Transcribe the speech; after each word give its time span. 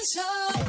El 0.00 0.06
show 0.06 0.64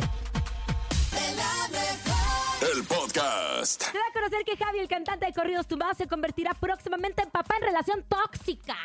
de 1.12 1.36
la 1.36 1.68
mejor. 1.70 2.76
El 2.76 2.84
podcast. 2.84 3.82
Se 3.82 3.98
da 3.98 4.04
a 4.10 4.14
conocer 4.14 4.44
que 4.44 4.58
Javi, 4.58 4.80
el 4.80 4.90
cantante 4.90 5.26
de 5.26 5.34
corridos 5.34 5.68
tumbados, 5.68 5.96
se 5.96 6.08
convertirá 6.08 6.54
próximamente 6.54 7.24
en 7.24 7.30
papá 7.30 7.56
en 7.62 7.68
relación 7.68 8.04
tóxica. 8.10 8.76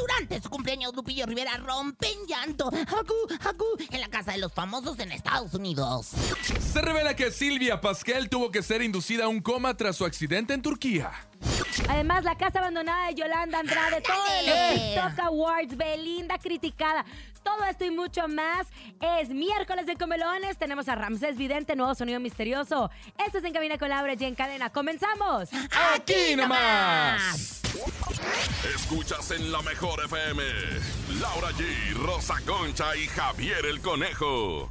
Durante 0.00 0.40
su 0.40 0.48
cumpleaños, 0.48 0.94
Lupillo 0.94 1.26
Rivera 1.26 1.56
rompe 1.58 2.10
en 2.10 2.26
llanto 2.26 2.68
Haku, 2.68 3.14
haku, 3.42 3.64
en 3.90 4.00
la 4.00 4.08
casa 4.08 4.32
de 4.32 4.38
los 4.38 4.52
famosos 4.52 4.98
en 4.98 5.12
Estados 5.12 5.52
Unidos. 5.54 6.08
Se 6.72 6.80
revela 6.80 7.14
que 7.14 7.30
Silvia 7.30 7.80
Pasquel 7.80 8.30
tuvo 8.30 8.50
que 8.50 8.62
ser 8.62 8.82
inducida 8.82 9.24
a 9.24 9.28
un 9.28 9.40
coma 9.40 9.76
tras 9.76 9.96
su 9.96 10.04
accidente 10.04 10.54
en 10.54 10.62
Turquía. 10.62 11.10
Además, 11.88 12.24
la 12.24 12.36
casa 12.36 12.60
abandonada 12.60 13.08
de 13.08 13.14
Yolanda 13.14 13.58
Andrade, 13.58 14.00
todo 14.00 14.16
¡Ándale! 14.16 14.74
TikTok 14.74 15.18
Awards, 15.26 15.76
Belinda 15.76 16.38
criticada. 16.38 17.04
Todo 17.42 17.64
esto 17.64 17.84
y 17.84 17.90
mucho 17.90 18.28
más 18.28 18.66
es 19.00 19.28
miércoles 19.30 19.86
de 19.86 19.96
comelones. 19.96 20.58
Tenemos 20.58 20.88
a 20.88 20.94
Ramsés 20.94 21.36
Vidente, 21.36 21.76
nuevo 21.76 21.94
sonido 21.94 22.20
misterioso. 22.20 22.90
Esto 23.24 23.38
es 23.38 23.44
En 23.44 23.52
Cabina 23.52 23.78
con 23.78 23.88
Laura 23.88 24.14
y 24.18 24.24
en 24.24 24.34
cadena. 24.34 24.70
¡Comenzamos! 24.70 25.48
¡Aquí 25.94 26.36
nomás! 26.36 27.59
Escuchas 28.74 29.30
en 29.30 29.52
la 29.52 29.62
mejor 29.62 30.02
FM. 30.04 30.42
Laura 31.20 31.50
G, 31.52 31.94
Rosa 31.94 32.34
Concha 32.44 32.96
y 32.96 33.06
Javier 33.06 33.64
el 33.66 33.80
Conejo. 33.80 34.70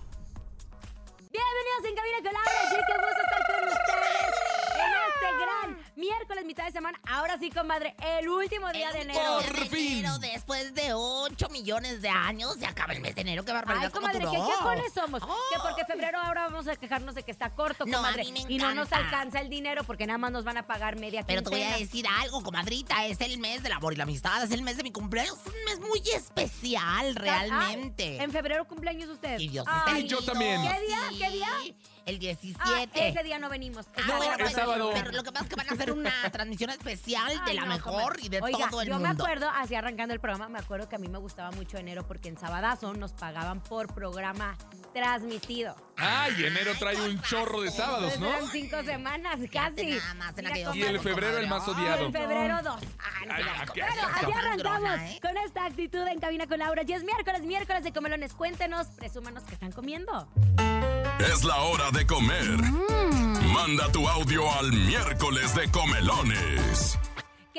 Bienvenidos 1.32 1.86
en 1.86 1.96
Cabina 1.96 2.18
con 2.18 2.34
Laura 2.34 2.52
y 2.64 2.70
qué 2.70 2.94
gusto 3.00 3.22
estar 3.24 3.42
con 3.48 3.68
ustedes 3.70 4.34
en 4.76 4.92
este 5.08 5.28
gran 5.40 5.68
miércoles, 5.96 6.39
mitad 6.50 6.66
de 6.66 6.72
semana. 6.72 7.00
Ahora 7.08 7.38
sí, 7.38 7.52
comadre, 7.52 7.96
el 8.18 8.28
último 8.28 8.72
día 8.72 8.92
de 8.92 9.02
enero. 9.02 9.20
día 9.20 9.38
de 9.52 9.54
Por 9.60 9.68
fin. 9.68 10.00
enero, 10.00 10.18
después 10.18 10.74
de 10.74 10.94
8 10.94 11.48
millones 11.50 12.02
de 12.02 12.10
años, 12.10 12.56
se 12.60 12.66
acaba 12.66 12.94
el 12.94 13.02
mes 13.02 13.14
de 13.14 13.22
enero. 13.22 13.46
¡Qué 13.46 13.52
barbaridad! 13.54 13.86
Ay, 13.86 13.92
cómo 13.92 14.08
comadre, 14.08 14.26
¿qué 14.26 14.52
quejones 14.52 14.92
somos? 14.94 15.22
Que 15.22 15.60
porque 15.62 15.86
febrero 15.86 16.20
ahora 16.20 16.46
vamos 16.48 16.68
a 16.68 16.76
quejarnos 16.76 17.14
de 17.14 17.22
que 17.22 17.30
está 17.32 17.52
corto, 17.52 17.86
No, 17.86 18.00
a 18.00 18.02
comadre. 18.02 18.24
mí 18.26 18.32
me 18.48 18.52
y 18.52 18.58
no 18.58 18.74
nos 18.74 18.92
alcanza 18.92 19.40
el 19.42 19.50
dinero 19.50 19.84
porque 19.84 20.08
nada 20.08 20.18
más 20.18 20.32
nos 20.32 20.44
van 20.44 20.58
a 20.58 20.66
pagar 20.66 20.96
media 20.98 21.24
Pero 21.24 21.44
te 21.44 21.52
voy 21.52 21.62
a 21.62 21.78
decir 21.78 22.06
algo, 22.20 22.42
comadrita. 22.42 23.06
Es 23.06 23.22
el 23.22 23.38
mes 23.38 23.62
del 23.62 23.74
amor 23.74 23.94
y 23.94 23.98
la 23.98 24.04
amistad. 24.04 24.42
Es 24.44 24.50
el 24.50 24.64
mes 24.64 24.76
de 24.78 24.82
mi 24.84 24.92
cumpleaños. 24.92 25.38
Es 25.38 25.46
un 25.46 25.66
mes 25.66 25.80
muy 25.88 26.02
especial, 26.16 27.16
realmente. 27.16 28.18
Ay, 28.18 28.26
¿En 28.26 28.32
febrero 28.32 28.66
cumpleaños 28.68 29.08
usted? 29.10 29.38
Y 29.40 29.50
Dios 29.50 29.66
Ay, 29.70 30.06
Y 30.06 30.08
yo 30.08 30.20
también. 30.24 30.62
¿Qué 30.64 30.82
día? 30.88 30.98
sí. 31.12 31.18
¿Qué 31.20 31.30
día? 31.30 31.48
El 32.10 32.16
Ah, 32.16 32.20
17. 32.20 33.08
ese 33.10 33.24
día 33.24 33.40
no 33.40 33.50
venimos. 33.50 33.86
Ah, 33.96 34.02
bueno, 34.18 34.32
es 34.34 34.40
pues, 34.40 34.52
sábado. 34.54 34.92
Pero 34.94 35.12
lo 35.12 35.24
que 35.24 35.32
pasa 35.32 35.44
es 35.46 35.50
que 35.50 35.56
van 35.56 35.70
a 35.70 35.74
hacer 35.74 35.92
una 35.92 36.12
transmisión 36.32 36.70
especial 36.72 37.46
de 37.46 37.54
la 37.54 37.62
no, 37.66 37.74
mejor 37.74 38.18
y 38.22 38.30
de 38.30 38.42
Oiga, 38.42 38.70
todo 38.70 38.82
el 38.82 38.88
yo 38.88 38.94
mundo. 38.96 39.08
me 39.08 39.14
acuerdo, 39.14 39.50
así 39.50 39.76
arrancando 39.76 40.14
el 40.14 40.20
programa, 40.20 40.50
me 40.50 40.60
acuerdo 40.60 40.90
que 40.90 40.96
a 40.96 41.00
mí 41.00 41.08
me 41.08 41.20
gustaba 41.20 41.52
mucho 41.52 41.78
enero 41.78 42.06
porque 42.08 42.30
en 42.30 42.38
Sabadazo 42.38 42.94
nos 42.94 43.14
pagaban 43.14 43.62
por 43.62 43.94
programa 43.94 44.58
transmitido. 44.94 45.76
Ay, 46.00 46.46
enero 46.46 46.72
trae 46.80 46.96
un 47.02 47.22
chorro 47.22 47.62
de 47.62 47.72
sábados, 47.72 48.20
¿no? 48.20 48.28
eran 48.30 48.48
cinco 48.52 48.82
semanas 48.84 49.38
casi. 49.52 49.92
nada 49.92 50.14
más 50.16 50.36
Mira, 50.38 50.58
Y 50.58 50.62
el 50.62 50.66
comadre. 50.66 51.00
febrero 51.00 51.38
el 51.38 51.48
más 51.48 51.68
odiado. 51.68 52.06
en 52.06 52.14
febrero 52.14 52.60
dos. 52.64 52.82
Ay, 53.22 53.30
Ay, 53.30 53.44
así 53.62 53.80
está 53.80 54.40
arrancamos 54.40 55.00
¿eh? 55.02 55.20
con 55.22 55.38
esta 55.38 55.66
actitud 55.66 56.08
en 56.08 56.20
Cabina 56.20 56.48
con 56.48 56.60
Laura. 56.60 56.84
Y 56.88 56.94
es 56.94 57.04
miércoles, 57.04 57.42
miércoles 57.42 57.84
de 57.84 57.92
comelones. 57.92 58.34
Cuéntenos, 58.34 58.88
presúmanos 58.88 59.44
que 59.44 59.54
están 59.54 59.72
comiendo. 59.72 60.28
Es 61.20 61.44
la 61.44 61.58
hora 61.58 61.92
de 61.92 62.06
comer. 62.08 62.50
Mm. 62.62 63.52
Manda 63.54 63.92
tu 63.92 64.08
audio 64.08 64.50
al 64.54 64.72
miércoles 64.72 65.54
de 65.56 65.70
comelones. 65.70 66.98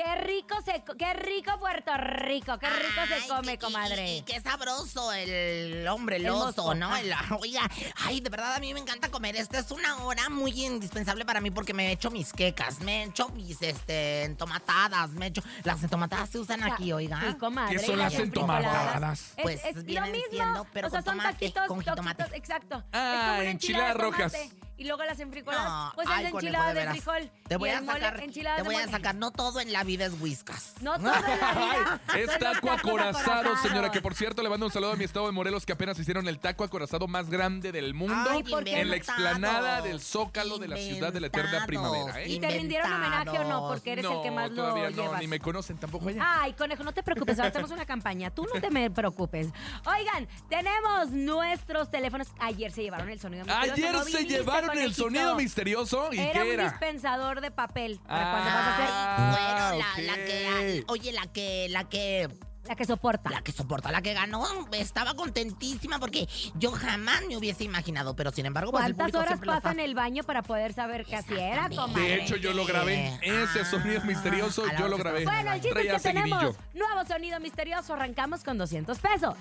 Qué 0.03 0.15
rico 0.21 0.55
se, 0.65 0.83
qué 0.97 1.13
rico 1.13 1.59
Puerto 1.59 1.91
Rico, 1.95 2.57
qué 2.57 2.67
rico 2.69 3.01
Ay, 3.01 3.21
se 3.21 3.27
come, 3.27 3.57
qué- 3.57 3.65
comadre. 3.65 4.13
Y, 4.13 4.17
y 4.17 4.21
qué 4.23 4.41
sabroso 4.41 5.11
el 5.13 5.87
hombre, 5.87 6.15
el, 6.15 6.25
El 6.25 6.31
oso. 6.31 6.73
¿no? 6.73 6.95
El- 6.97 7.13
oiga, 7.39 7.61
ay, 7.97 8.19
de 8.19 8.29
verdad 8.31 8.55
a 8.55 8.59
mí 8.59 8.73
me 8.73 8.79
encanta 8.79 9.09
comer. 9.09 9.35
Esta 9.35 9.59
es 9.59 9.69
una 9.69 9.97
hora 10.03 10.29
muy 10.29 10.65
indispensable 10.65 11.23
para 11.23 11.39
mí 11.39 11.51
porque 11.51 11.75
me 11.75 11.91
echo 11.91 12.09
mis 12.09 12.33
quecas, 12.33 12.79
me 12.79 13.03
echo 13.03 13.29
mis 13.29 13.61
este, 13.61 14.23
entomatadas, 14.23 15.11
me 15.11 15.27
echo. 15.27 15.43
Las 15.63 15.83
entomatadas 15.83 16.29
se 16.29 16.39
usan 16.39 16.63
aquí, 16.63 16.91
oiga. 16.93 17.21
Sí, 17.21 17.35
comadre. 17.37 17.77
¿Qué 17.77 17.85
son 17.85 17.99
las 17.99 18.13
entomatadas? 18.15 19.33
Es, 19.37 19.43
Pues 19.43 19.65
es 19.65 19.75
lo 19.75 19.83
vienen 19.83 20.11
mismo. 20.13 20.31
siendo, 20.31 20.67
pero 20.73 20.87
o 20.87 20.89
sea, 20.89 21.01
con 21.03 21.05
son 21.05 21.17
tomate, 21.17 21.51
taquitos, 21.51 21.67
con 21.67 22.33
exacto. 22.33 22.83
Ah, 22.91 23.13
es 23.13 23.19
como 23.29 23.39
una 23.41 23.49
enchilada 23.51 23.85
de 23.85 23.91
enchiladas 23.91 23.93
tomate, 23.93 24.17
rojas. 24.17 24.33
Y 24.81 24.83
luego 24.85 25.03
las 25.03 25.19
enfrijoladas. 25.19 25.69
No, 25.69 25.91
pues 25.93 26.07
ay, 26.09 26.25
es 26.25 26.31
conejo, 26.31 26.39
enchiladas 26.39 26.73
de 26.73 26.89
frijol. 26.89 27.31
Te 27.47 27.55
voy 27.55 27.69
y 27.69 27.71
a 27.71 27.77
el 27.77 27.85
mole, 27.85 27.99
sacar, 27.99 28.19
te 28.55 28.63
voy 28.63 28.75
a 28.75 28.87
sacar, 28.87 29.13
no 29.13 29.29
todo 29.29 29.59
en 29.59 29.71
la 29.71 29.83
vida 29.83 30.07
es 30.07 30.19
whiskas. 30.19 30.73
No 30.81 30.93
todo 30.97 31.13
en 31.13 31.39
la 31.39 31.53
vida. 31.53 32.01
Ay, 32.07 32.25
son 32.25 32.33
es 32.33 32.39
taco 32.39 32.71
acorazado, 32.71 33.55
señora. 33.57 33.91
Que 33.91 34.01
por 34.01 34.15
cierto, 34.15 34.41
le 34.41 34.49
mando 34.49 34.65
un 34.65 34.71
saludo 34.71 34.93
a 34.93 34.95
mi 34.95 35.03
estado 35.03 35.27
de 35.27 35.33
Morelos 35.33 35.67
que 35.67 35.73
apenas 35.73 35.99
hicieron 35.99 36.27
el 36.27 36.39
taco 36.39 36.63
acorazado 36.63 37.07
más 37.07 37.29
grande 37.29 37.71
del 37.71 37.93
mundo 37.93 38.15
Ay, 38.27 38.41
¿por 38.41 38.63
qué 38.63 38.81
en 38.81 38.89
la 38.89 38.95
explanada 38.95 39.81
del 39.81 40.01
Zócalo 40.01 40.57
de 40.57 40.67
la 40.67 40.77
ciudad 40.77 41.13
de 41.13 41.19
la 41.19 41.27
eterna 41.27 41.67
primavera. 41.67 42.19
¿eh? 42.19 42.29
¿Y 42.29 42.39
te 42.39 42.49
rindieron 42.49 42.91
homenaje 42.91 43.37
o 43.37 43.43
no? 43.43 43.67
Porque 43.67 43.91
eres 43.91 44.03
no, 44.03 44.17
el 44.17 44.23
que 44.23 44.31
más 44.31 44.49
lo 44.49 44.63
todavía 44.63 44.89
no, 44.89 45.03
llevas. 45.03 45.21
ni 45.21 45.27
me 45.27 45.39
conocen 45.39 45.77
tampoco 45.77 46.09
allá. 46.09 46.41
Ay, 46.41 46.53
conejo, 46.53 46.83
no 46.83 46.91
te 46.91 47.03
preocupes, 47.03 47.37
ahora 47.37 47.49
hacemos 47.49 47.69
una 47.69 47.85
campaña. 47.85 48.31
Tú 48.31 48.47
no 48.51 48.59
te 48.59 48.71
me 48.71 48.89
preocupes. 48.89 49.49
Oigan, 49.85 50.27
tenemos 50.49 51.11
nuestros 51.11 51.91
teléfonos. 51.91 52.29
Ayer 52.39 52.71
se 52.71 52.81
llevaron 52.81 53.09
el 53.09 53.19
sonido. 53.19 53.45
Ayer 53.47 53.93
¿no 53.93 54.03
se 54.03 54.17
viniste, 54.17 54.43
llevaron 54.73 54.83
el 54.83 54.93
sonido 54.95 55.35
misterioso. 55.35 56.09
¿Y 56.13 56.19
Era 56.19 56.31
qué 56.33 56.41
un 56.41 56.47
era? 56.53 56.69
dispensador 56.69 57.41
de 57.41 57.51
papel. 57.51 57.99
Para 58.07 58.27
Ah. 58.27 58.31
cuando 58.31 58.49
vas 58.49 58.67
a 58.67 58.73
hacer 58.75 58.89
Ay, 58.91 59.77
bueno, 59.77 59.85
la, 59.85 60.03
la 60.03 60.13
ok. 60.13 60.27
que, 60.27 60.83
oye, 60.87 61.11
la 61.11 61.27
que, 61.27 61.67
la 61.69 61.83
que, 61.89 62.29
la 62.67 62.75
que 62.75 62.85
soporta. 62.85 63.29
la 63.29 63.41
que 63.41 63.51
soporta, 63.51 63.91
la 63.91 64.01
que 64.01 64.13
ganó, 64.13 64.45
estaba 64.73 65.15
contentísima 65.15 65.99
porque 65.99 66.27
yo 66.55 66.71
jamás 66.71 67.21
me 67.27 67.35
hubiese 67.35 67.63
imaginado, 67.63 68.15
pero 68.15 68.31
sin 68.31 68.45
embargo, 68.45 68.71
pues 68.71 68.85
el 68.85 68.93
¿Cuántas 68.95 69.03
público 69.05 69.17
horas 69.19 69.29
siempre 69.29 69.47
lo 69.47 69.53
pasa 69.53 69.71
en 69.71 69.79
el 69.79 69.95
baño 69.95 70.23
para 70.23 70.43
poder 70.43 70.71
saber 70.73 71.05
que 71.05 71.15
así 71.15 71.33
era, 71.33 71.65
Exactamente. 71.65 71.75
comadre? 71.81 72.03
De 72.07 72.15
hecho, 72.23 72.35
yo 72.37 72.53
lo 72.53 72.65
grabé. 72.65 73.19
Ese 73.23 73.65
sonido 73.65 73.99
Ah, 74.03 74.05
misterioso, 74.05 74.63
a 74.63 74.67
la 74.67 74.73
yo 74.73 74.85
hora 74.85 74.89
lo 74.89 74.95
que 74.97 75.03
grabé. 75.03 75.23
Bueno, 75.25 75.51
el 75.53 75.61
chiste 75.61 75.71
Traía 75.73 75.95
es 75.95 76.01
que 76.03 76.07
tenemos 76.13 76.55
nuevo 76.73 77.05
sonido 77.07 77.39
misterioso. 77.39 77.93
Arrancamos 77.95 78.43
con 78.43 78.57
200 78.57 78.99
pesos. 78.99 79.35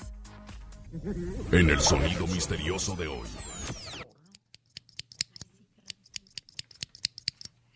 En 1.52 1.70
el 1.70 1.80
sonido 1.80 2.26
misterioso 2.26 2.96
de 2.96 3.06
hoy. 3.06 3.28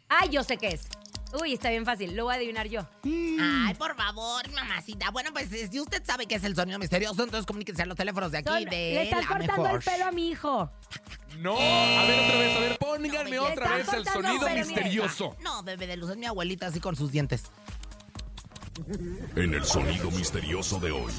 Ay, 0.08 0.28
yo 0.30 0.42
sé 0.44 0.56
qué 0.56 0.68
es. 0.68 0.82
Uy, 1.40 1.54
está 1.54 1.70
bien 1.70 1.84
fácil. 1.84 2.14
Lo 2.14 2.24
voy 2.24 2.34
a 2.34 2.36
adivinar 2.36 2.68
yo. 2.68 2.86
Ay, 3.04 3.74
por 3.74 3.96
favor, 3.96 4.48
mamacita. 4.52 5.10
Bueno, 5.10 5.30
pues 5.32 5.48
si 5.48 5.80
usted 5.80 6.02
sabe 6.04 6.26
que 6.26 6.36
es 6.36 6.44
el 6.44 6.54
sonido 6.54 6.78
misterioso, 6.78 7.24
entonces 7.24 7.44
comuníquese 7.46 7.82
a 7.82 7.86
los 7.86 7.96
teléfonos 7.96 8.30
de 8.30 8.38
aquí 8.38 8.48
Son- 8.48 8.64
de 8.64 8.70
le 8.70 9.02
estás 9.04 9.22
la 9.22 9.26
cortando 9.28 9.62
mejor. 9.64 9.78
el 9.78 9.82
pelo 9.84 10.04
a 10.06 10.12
mi 10.12 10.28
hijo. 10.28 10.70
No, 11.38 11.56
a 11.58 12.04
ver 12.06 12.20
otra 12.20 12.38
vez, 12.38 12.56
a 12.56 12.60
ver, 12.60 12.78
pónganme 12.78 13.30
No, 13.36 13.42
otra 13.46 13.76
vez 13.76 13.92
el 13.92 14.06
sonido 14.06 14.48
misterioso. 14.48 15.36
No, 15.42 15.62
bebé 15.64 15.88
de 15.88 15.96
luz, 15.96 16.10
es 16.10 16.16
mi 16.16 16.26
abuelita 16.26 16.66
así 16.68 16.78
con 16.78 16.94
sus 16.94 17.10
dientes. 17.10 17.42
En 19.34 19.54
el 19.54 19.64
sonido 19.64 20.10
misterioso 20.12 20.78
de 20.78 20.92
hoy. 20.92 21.12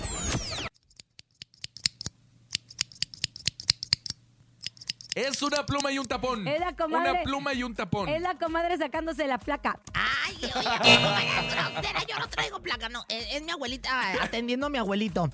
Es 5.16 5.42
una 5.42 5.66
pluma 5.66 5.92
y 5.94 5.98
un 5.98 6.06
tapón. 6.06 6.46
Es 6.48 6.60
la 6.60 6.74
comadre- 6.76 7.12
Una 7.12 7.24
pluma 7.24 7.54
y 7.54 7.64
un 7.64 7.74
tapón. 7.74 8.10
Es 8.10 8.22
la 8.22 8.36
comadre 8.36 8.78
sacándose 8.78 9.26
la 9.28 9.38
placa. 9.38 9.80
Ay, 9.94 10.36
oye, 10.44 10.52
grosera, 10.52 12.04
yo 12.08 12.20
no 12.20 12.28
traigo 12.28 12.60
placa, 12.62 12.90
no. 12.90 13.04
Es, 13.08 13.26
es 13.36 13.42
mi 13.42 13.52
abuelita 13.52 14.22
atendiendo 14.22 14.66
a 14.68 14.70
mi 14.70 14.78
abuelito. 14.78 15.30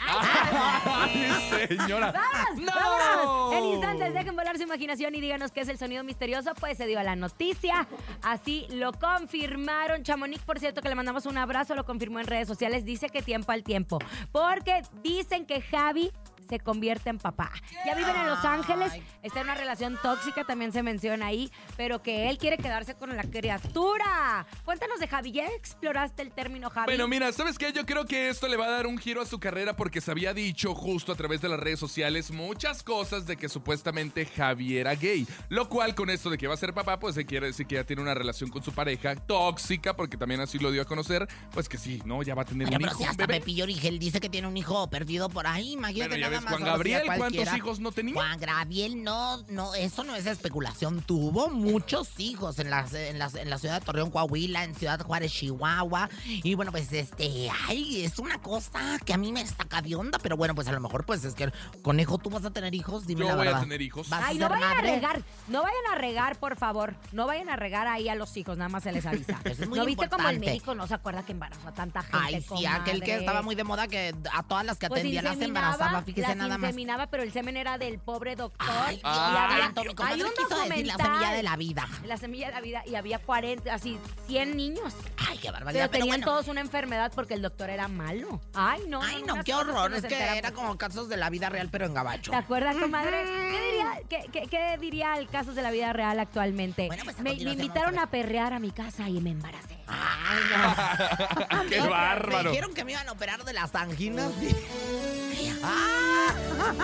Ay, 0.00 1.68
señora. 1.68 2.12
¡Vámonos! 2.12 2.62
¡No! 2.62 2.72
¡Vámonos! 2.72 3.52
En 3.54 3.64
instantes, 3.64 4.14
dejen 4.14 4.36
volar 4.36 4.56
su 4.56 4.62
imaginación 4.62 5.14
y 5.14 5.20
díganos 5.20 5.50
qué 5.50 5.60
es 5.62 5.68
el 5.68 5.78
sonido 5.78 6.04
misterioso. 6.04 6.54
Pues 6.54 6.76
se 6.78 6.86
dio 6.86 7.00
a 7.00 7.02
la 7.02 7.16
noticia. 7.16 7.88
Así 8.22 8.66
lo 8.70 8.92
confirmaron. 8.92 10.02
Chamonix, 10.04 10.42
por 10.44 10.58
cierto, 10.60 10.82
que 10.82 10.88
le 10.88 10.94
mandamos 10.94 11.26
un 11.26 11.36
abrazo, 11.38 11.74
lo 11.74 11.84
confirmó 11.84 12.20
en 12.20 12.26
redes 12.26 12.46
sociales. 12.46 12.84
Dice 12.84 13.08
que 13.08 13.22
tiempo 13.22 13.50
al 13.52 13.62
tiempo. 13.64 13.98
Porque 14.30 14.82
dicen 15.02 15.46
que 15.46 15.60
Javi 15.62 16.12
se 16.48 16.58
convierte 16.60 17.10
en 17.10 17.18
papá. 17.18 17.50
Ya 17.86 17.94
viven 17.94 18.16
en 18.16 18.26
Los 18.26 18.44
Ángeles, 18.44 18.92
está 19.22 19.40
en 19.40 19.46
una 19.46 19.54
relación 19.54 19.98
tóxica, 20.02 20.44
también 20.44 20.72
se 20.72 20.82
menciona 20.82 21.26
ahí, 21.26 21.50
pero 21.76 22.02
que 22.02 22.28
él 22.30 22.38
quiere 22.38 22.56
quedarse 22.58 22.94
con 22.94 23.14
la 23.16 23.22
criatura. 23.24 24.46
Cuéntanos 24.64 24.98
de 25.00 25.08
Javi, 25.08 25.32
¿ya 25.32 25.46
exploraste 25.46 26.22
el 26.22 26.32
término 26.32 26.70
Javi? 26.70 26.86
Bueno, 26.86 27.06
mira, 27.08 27.30
¿sabes 27.32 27.58
qué? 27.58 27.72
Yo 27.72 27.84
creo 27.86 28.04
que 28.06 28.28
esto 28.28 28.48
le 28.48 28.56
va 28.56 28.66
a 28.66 28.70
dar 28.70 28.86
un 28.86 28.98
giro 28.98 29.20
a 29.22 29.26
su 29.26 29.38
carrera 29.38 29.76
porque 29.76 30.00
se 30.00 30.10
había 30.10 30.34
dicho 30.34 30.74
justo 30.74 31.12
a 31.12 31.14
través 31.16 31.40
de 31.40 31.48
las 31.48 31.60
redes 31.60 31.78
sociales 31.78 32.30
muchas 32.30 32.82
cosas 32.82 33.26
de 33.26 33.36
que 33.36 33.48
supuestamente 33.48 34.26
Javi 34.26 34.78
era 34.78 34.94
gay. 34.94 35.26
Lo 35.48 35.68
cual 35.68 35.94
con 35.94 36.10
esto 36.10 36.30
de 36.30 36.38
que 36.38 36.46
va 36.46 36.54
a 36.54 36.56
ser 36.56 36.72
papá, 36.74 36.98
pues 36.98 37.14
se 37.14 37.24
quiere 37.26 37.46
decir 37.46 37.66
que 37.66 37.76
ya 37.76 37.84
tiene 37.84 38.02
una 38.02 38.14
relación 38.14 38.50
con 38.50 38.62
su 38.62 38.72
pareja 38.72 39.14
tóxica, 39.16 39.94
porque 39.96 40.16
también 40.16 40.40
así 40.40 40.58
lo 40.58 40.70
dio 40.70 40.82
a 40.82 40.84
conocer, 40.84 41.26
pues 41.52 41.68
que 41.68 41.78
sí, 41.78 42.00
¿no? 42.04 42.22
Ya 42.22 42.34
va 42.34 42.42
a 42.42 42.44
tener 42.44 42.68
Bueno, 42.68 42.76
un 42.78 42.82
pero 42.82 42.92
hijo, 42.92 42.98
si 42.98 43.04
un 43.04 43.10
hasta 43.10 43.26
bebé. 43.26 43.40
Pepillo 43.40 43.64
Origel 43.64 43.98
dice 43.98 44.20
que 44.20 44.28
tiene 44.28 44.46
un 44.48 44.56
hijo 44.56 44.88
perdido 44.88 45.28
por 45.28 45.46
ahí, 45.46 45.72
imagínate 45.72 46.10
Bueno, 46.10 46.22
ya 46.22 46.28
nada 46.30 46.37
Pues 46.40 46.56
Juan 46.56 46.64
Gabriel, 46.64 47.02
¿cuántos 47.16 47.56
hijos 47.56 47.80
no 47.80 47.92
tenía? 47.92 48.14
Juan 48.14 48.38
Gabriel, 48.40 49.02
no, 49.02 49.42
no, 49.48 49.74
eso 49.74 50.04
no 50.04 50.14
es 50.14 50.26
especulación. 50.26 51.02
Tuvo 51.02 51.48
muchos 51.50 52.18
hijos 52.18 52.58
en, 52.58 52.70
las, 52.70 52.92
en, 52.94 53.18
las, 53.18 53.34
en 53.34 53.50
la 53.50 53.58
ciudad 53.58 53.80
de 53.80 53.84
Torreón, 53.84 54.10
Coahuila, 54.10 54.64
en 54.64 54.74
Ciudad 54.74 55.00
Juárez, 55.00 55.32
Chihuahua. 55.32 56.08
Y 56.24 56.54
bueno, 56.54 56.72
pues 56.72 56.92
este, 56.92 57.50
ay, 57.66 58.04
es 58.04 58.18
una 58.18 58.40
cosa 58.40 58.98
que 59.04 59.12
a 59.12 59.18
mí 59.18 59.32
me 59.32 59.46
saca 59.46 59.82
de 59.82 59.94
onda, 59.96 60.18
pero 60.18 60.36
bueno, 60.36 60.54
pues 60.54 60.68
a 60.68 60.72
lo 60.72 60.80
mejor, 60.80 61.04
pues 61.04 61.24
es 61.24 61.34
que, 61.34 61.50
conejo, 61.82 62.18
tú 62.18 62.30
vas 62.30 62.44
a 62.44 62.50
tener 62.50 62.74
hijos, 62.74 63.06
dime 63.06 63.22
Yo 63.22 63.28
la 63.28 63.36
voy 63.36 63.48
a 63.48 63.60
tener 63.60 63.82
hijos. 63.82 64.08
¿Vas 64.08 64.22
a 64.22 64.26
Ay, 64.28 64.38
no 64.38 64.48
vayan 64.48 64.78
a 64.78 64.80
regar, 64.80 65.22
no 65.48 65.62
vayan 65.62 65.92
a 65.92 65.94
regar, 65.96 66.36
por 66.36 66.56
favor. 66.56 66.94
No 67.12 67.26
vayan 67.26 67.48
a 67.48 67.56
regar 67.56 67.86
ahí 67.86 68.08
a 68.08 68.14
los 68.14 68.36
hijos, 68.36 68.58
nada 68.58 68.68
más 68.68 68.82
se 68.82 68.92
les 68.92 69.06
avisa. 69.06 69.38
Eso 69.44 69.62
es 69.62 69.68
muy 69.68 69.78
¿No 69.78 69.84
viste 69.84 70.08
como 70.08 70.28
el 70.28 70.40
médico 70.40 70.74
no 70.74 70.86
se 70.86 70.94
acuerda 70.94 71.24
que 71.24 71.32
embarazó 71.32 71.68
a 71.68 71.72
tanta 71.72 72.02
gente? 72.02 72.18
Ay, 72.20 72.42
sí, 72.42 72.66
aquel 72.66 73.02
que 73.02 73.16
estaba 73.16 73.42
muy 73.42 73.54
de 73.54 73.64
moda 73.64 73.88
que 73.88 74.14
a 74.32 74.42
todas 74.42 74.64
las 74.64 74.78
que 74.78 74.88
Pues 74.88 75.00
atendían 75.00 75.24
las 75.24 75.40
embarazaba, 75.40 76.02
fíjese 76.02 76.27
las 76.28 76.36
nada 76.36 76.58
más. 76.58 76.70
inseminaba, 76.70 77.06
pero 77.08 77.22
el 77.22 77.32
semen 77.32 77.56
era 77.56 77.78
del 77.78 77.98
pobre 77.98 78.36
doctor. 78.36 78.66
Ay, 78.86 78.96
y 78.96 79.00
había- 79.06 79.68
mi 79.70 79.94
hay 80.04 80.22
un 80.22 80.30
quiso 80.36 80.58
decir 80.62 80.86
la 80.86 80.96
semilla 80.96 81.30
de 81.32 81.42
la 81.42 81.56
vida. 81.56 81.88
La 82.04 82.16
semilla 82.16 82.46
de 82.48 82.52
la 82.54 82.60
vida 82.60 82.82
y 82.86 82.94
había 82.94 83.18
40, 83.18 83.72
así 83.74 83.98
100 84.26 84.56
niños. 84.56 84.94
Ay, 85.28 85.38
qué 85.38 85.50
barbaridad. 85.50 85.88
Pero, 85.90 86.04
tenían 86.04 86.20
bueno. 86.20 86.26
todos 86.32 86.48
una 86.48 86.60
enfermedad 86.60 87.12
porque 87.14 87.34
el 87.34 87.42
doctor 87.42 87.70
era 87.70 87.88
malo. 87.88 88.40
Ay, 88.54 88.82
no. 88.88 89.02
Ay, 89.02 89.22
no, 89.26 89.34
qué 89.36 89.42
que 89.44 89.54
horror. 89.54 89.92
Es 89.94 90.04
que 90.04 90.18
era 90.38 90.52
como 90.52 90.76
casos 90.78 91.08
de 91.08 91.16
la 91.16 91.30
vida 91.30 91.48
real, 91.50 91.68
pero 91.70 91.86
en 91.86 91.94
gabacho. 91.94 92.30
¿Te 92.30 92.36
acuerdas, 92.36 92.76
comadre? 92.76 93.24
¿Qué 93.24 93.60
diría, 93.70 94.00
qué, 94.08 94.24
qué- 94.32 94.48
qué 94.48 94.78
diría 94.80 95.16
el 95.18 95.28
casos 95.28 95.54
de 95.54 95.62
la 95.62 95.70
vida 95.70 95.92
real 95.92 96.18
actualmente? 96.20 96.86
Bueno, 96.86 97.04
pues, 97.04 97.18
a 97.18 97.22
me, 97.22 97.34
me 97.34 97.52
invitaron 97.52 97.98
a 97.98 98.02
a 98.04 98.10
perrear 98.10 98.52
a 98.52 98.58
mi 98.58 98.70
casa 98.70 99.08
y 99.08 99.20
me 99.20 99.30
embaracé. 99.30 99.76
Ay, 99.86 100.38
¡Qué 101.68 101.80
Me 101.80 101.88
bárbaro! 101.88 102.50
dijeron 102.50 102.72
que 102.74 102.84
me 102.84 102.92
iban 102.92 103.08
a 103.08 103.12
operar 103.12 103.44
de 103.44 103.52
las 103.52 103.74
anginas. 103.74 104.30
y- 104.42 105.17
Ah, 105.62 106.32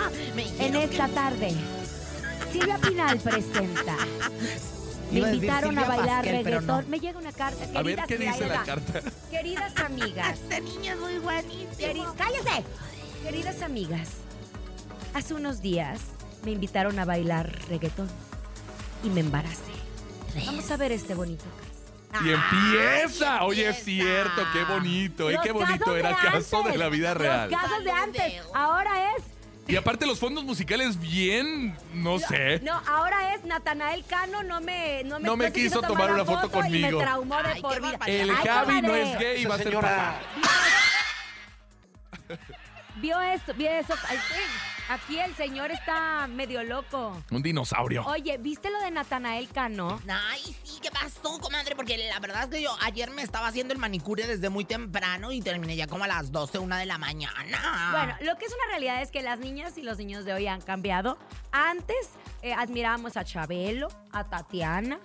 En 0.59 0.75
esta 0.75 1.07
que- 1.07 1.13
tarde, 1.13 1.55
Silvia 2.51 2.77
Pinal 2.77 3.19
presenta. 3.19 3.95
Me 5.11 5.23
a 5.23 5.33
invitaron 5.33 5.77
a 5.77 5.85
bailar 5.85 6.23
Pasquel, 6.23 6.43
reggaetón. 6.45 6.65
no. 6.65 6.89
Me 6.89 6.99
llega 6.99 7.19
una 7.19 7.31
carta. 7.31 7.63
A 7.79 7.83
ver, 7.83 7.99
queridas- 7.99 8.07
¿qué 8.07 8.17
dice 8.17 8.47
la 8.47 8.63
carta? 8.63 9.01
Queridas 9.31 9.77
amigas. 9.77 10.39
Este 10.39 10.61
niño 10.61 10.93
es 10.93 10.99
muy 10.99 11.17
buenísimo. 11.19 11.67
queri- 11.77 12.15
¡Cállese! 12.17 12.63
Queridas 13.23 13.61
amigas, 13.61 14.09
hace 15.13 15.33
unos 15.35 15.61
días 15.61 15.99
me 16.43 16.51
invitaron 16.51 16.97
a 16.99 17.05
bailar 17.05 17.51
reggaetón 17.69 18.07
y 19.03 19.09
me 19.09 19.21
embaracé. 19.21 19.61
Vamos 20.45 20.69
a 20.71 20.77
ver 20.77 20.91
este 20.91 21.13
bonito. 21.15 21.45
Y 22.23 22.31
empieza. 22.31 23.39
Ay, 23.39 23.47
Oye, 23.47 23.69
es 23.69 23.83
cierto, 23.83 24.43
qué 24.53 24.63
bonito. 24.63 25.29
¿eh? 25.29 25.33
Los 25.33 25.43
Qué 25.43 25.51
bonito 25.51 25.95
era 25.95 26.09
de 26.09 26.15
caso 26.15 26.63
de 26.63 26.77
la 26.77 26.89
vida 26.89 27.13
real. 27.13 27.51
Los 27.51 27.61
casos 27.61 27.83
de 27.83 27.91
antes. 27.91 28.33
Ahora 28.53 29.11
es. 29.15 29.23
Y 29.67 29.75
aparte 29.77 30.05
los 30.05 30.19
fondos 30.19 30.43
musicales 30.43 30.99
bien, 30.99 31.75
no 31.91 32.19
sé. 32.19 32.59
No, 32.59 32.79
ahora 32.87 33.33
es 33.33 33.43
Natanael 33.45 34.05
Cano, 34.05 34.43
no 34.43 34.61
me, 34.61 35.03
no 35.05 35.19
me, 35.19 35.25
No 35.25 35.35
me 35.35 35.51
quiso 35.51 35.81
tomar 35.81 36.11
una 36.11 36.23
foto 36.23 36.45
Y 36.45 36.49
conmigo. 36.51 36.99
me 36.99 37.03
traumó 37.03 37.41
de 37.41 37.49
Ay, 37.49 37.61
por 37.61 37.81
vida. 37.81 37.99
El 38.05 38.29
Ay, 38.29 38.35
Javi 38.45 38.81
no 38.83 38.95
es 38.95 39.17
gay, 39.17 39.43
va 39.45 39.55
a 39.55 39.57
ser 39.57 39.73
papá. 39.73 40.19
Vio 42.97 43.19
esto, 43.19 43.53
vio 43.55 43.69
eso. 43.69 43.93
Ay, 44.07 44.17
sí. 44.17 44.41
Aquí 44.87 45.19
el 45.19 45.33
señor 45.35 45.71
está 45.71 46.27
medio 46.27 46.63
loco. 46.63 47.19
Un 47.31 47.41
dinosaurio. 47.41 48.05
Oye, 48.05 48.37
¿viste 48.37 48.69
lo 48.69 48.79
de 48.81 48.91
Natanael 48.91 49.49
Cano? 49.49 49.99
Ay, 50.07 50.55
sí, 50.63 50.79
¿qué 50.79 50.91
pasó, 50.91 51.39
comadre? 51.39 51.75
Porque 51.75 51.97
la 51.97 52.19
verdad 52.19 52.43
es 52.43 52.49
que 52.49 52.61
yo 52.61 52.75
ayer 52.83 53.09
me 53.09 53.23
estaba 53.23 53.47
haciendo 53.47 53.73
el 53.73 53.79
manicure 53.79 54.27
desde 54.27 54.49
muy 54.49 54.63
temprano 54.63 55.31
y 55.31 55.41
terminé 55.41 55.75
ya 55.75 55.87
como 55.87 56.03
a 56.03 56.07
las 56.07 56.31
12, 56.31 56.59
una 56.59 56.77
de 56.77 56.85
la 56.85 56.99
mañana. 56.99 57.89
Bueno, 57.91 58.15
lo 58.21 58.37
que 58.37 58.45
es 58.45 58.53
una 58.53 58.65
realidad 58.69 59.01
es 59.01 59.09
que 59.09 59.23
las 59.23 59.39
niñas 59.39 59.77
y 59.77 59.81
los 59.81 59.97
niños 59.97 60.23
de 60.23 60.33
hoy 60.33 60.45
han 60.47 60.61
cambiado. 60.61 61.17
Antes 61.51 62.09
eh, 62.43 62.53
admirábamos 62.53 63.17
a 63.17 63.23
Chabelo, 63.25 63.87
a 64.11 64.23
Tatiana, 64.25 64.99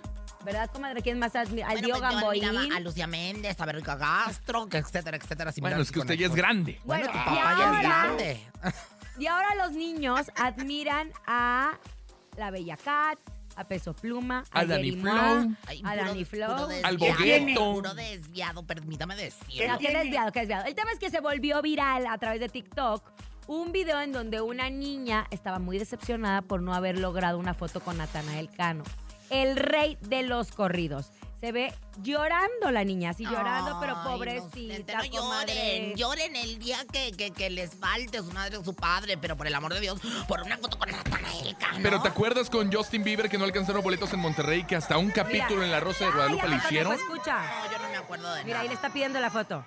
¿verdad, 0.45 0.69
comadre? 0.71 1.01
¿Quién 1.01 1.17
más 1.17 1.35
admira? 1.35 1.67
Al 1.67 1.73
Bueno, 1.79 1.87
Dio 1.87 1.97
pues 1.97 2.41
Gamboín. 2.41 2.71
a 2.73 2.79
Lucia 2.79 3.07
Méndez, 3.07 3.59
a 3.59 3.65
Verónica 3.65 3.97
Castro, 3.97 4.67
que 4.69 4.77
etcétera, 4.77 5.17
etcétera. 5.17 5.51
Bueno, 5.57 5.81
es 5.81 5.91
que 5.91 5.99
usted 5.99 6.13
ya 6.15 6.27
es 6.27 6.35
grande. 6.35 6.79
Bueno, 6.83 7.05
Bueno, 7.07 7.19
tu 7.19 7.25
papá 7.25 7.55
ya 7.57 7.73
es 7.73 7.81
grande. 7.81 8.47
Y 9.21 9.27
ahora 9.27 9.53
los 9.53 9.73
niños 9.73 10.31
admiran 10.35 11.11
a 11.27 11.77
la 12.37 12.49
Bella 12.49 12.75
Cat, 12.75 13.19
a 13.55 13.63
Peso 13.65 13.93
Pluma, 13.93 14.43
a, 14.51 14.61
A 14.61 14.65
Dani 14.65 14.93
Flow. 14.93 15.55
A 15.83 15.95
Dani 15.95 16.25
Flow. 16.25 16.67
Al 16.83 16.97
Bogueto. 16.97 17.73
Puro 17.73 17.93
desviado, 17.93 18.63
permítame 18.63 19.15
decir. 19.15 19.69
No, 19.69 19.77
qué 19.77 19.95
desviado, 19.95 20.31
qué 20.31 20.39
desviado. 20.39 20.65
El 20.65 20.73
tema 20.73 20.91
es 20.91 20.97
que 20.97 21.11
se 21.11 21.19
volvió 21.19 21.61
viral 21.61 22.07
a 22.07 22.17
través 22.17 22.39
de 22.39 22.49
TikTok 22.49 23.03
un 23.45 23.71
video 23.71 24.01
en 24.01 24.11
donde 24.11 24.41
una 24.41 24.71
niña 24.71 25.27
estaba 25.29 25.59
muy 25.59 25.77
decepcionada 25.77 26.41
por 26.41 26.63
no 26.63 26.73
haber 26.73 26.97
logrado 26.97 27.37
una 27.37 27.53
foto 27.53 27.79
con 27.79 27.99
Natanael 27.99 28.49
Cano, 28.49 28.83
el 29.29 29.55
rey 29.55 29.99
de 30.01 30.23
los 30.23 30.51
corridos. 30.51 31.11
Se 31.41 31.51
ve 31.51 31.73
llorando 32.03 32.69
la 32.71 32.83
niña, 32.83 33.09
así 33.09 33.23
llorando, 33.25 33.79
pero 33.81 33.95
pobrecita, 34.03 35.01
no 35.01 35.09
comadre. 35.09 35.53
lloren, 35.55 35.95
lloren 35.95 36.35
el 36.35 36.59
día 36.59 36.77
que, 36.93 37.11
que, 37.13 37.31
que 37.31 37.49
les 37.49 37.73
falte 37.75 38.19
su 38.19 38.31
madre 38.31 38.57
o 38.57 38.63
su 38.63 38.75
padre, 38.75 39.17
pero 39.17 39.35
por 39.35 39.47
el 39.47 39.55
amor 39.55 39.73
de 39.73 39.79
Dios, 39.79 39.99
por 40.27 40.41
una 40.43 40.59
foto 40.59 40.77
con 40.77 40.91
Natanael 40.91 41.57
Cano. 41.57 41.79
Pero 41.81 41.99
¿te 42.01 42.09
acuerdas 42.09 42.47
con 42.49 42.71
Justin 42.71 43.03
Bieber 43.03 43.27
que 43.27 43.39
no 43.39 43.45
alcanzaron 43.45 43.81
boletos 43.81 44.13
en 44.13 44.19
Monterrey 44.19 44.65
que 44.65 44.75
hasta 44.75 44.99
un 44.99 45.09
capítulo 45.09 45.61
Mira. 45.61 45.65
en 45.65 45.71
La 45.71 45.79
Rosa 45.79 46.05
de 46.05 46.11
Guadalupe 46.11 46.47
le 46.47 46.55
hicieron? 46.57 46.93
escucha. 46.93 47.41
No, 47.41 47.71
yo 47.71 47.79
no 47.79 47.89
me 47.89 47.97
acuerdo 47.97 48.33
de 48.35 48.43
Mira, 48.43 48.59
ahí 48.59 48.67
le 48.67 48.75
nada. 48.75 48.85
está 48.85 48.93
pidiendo 48.93 49.19
la 49.19 49.31
foto. 49.31 49.65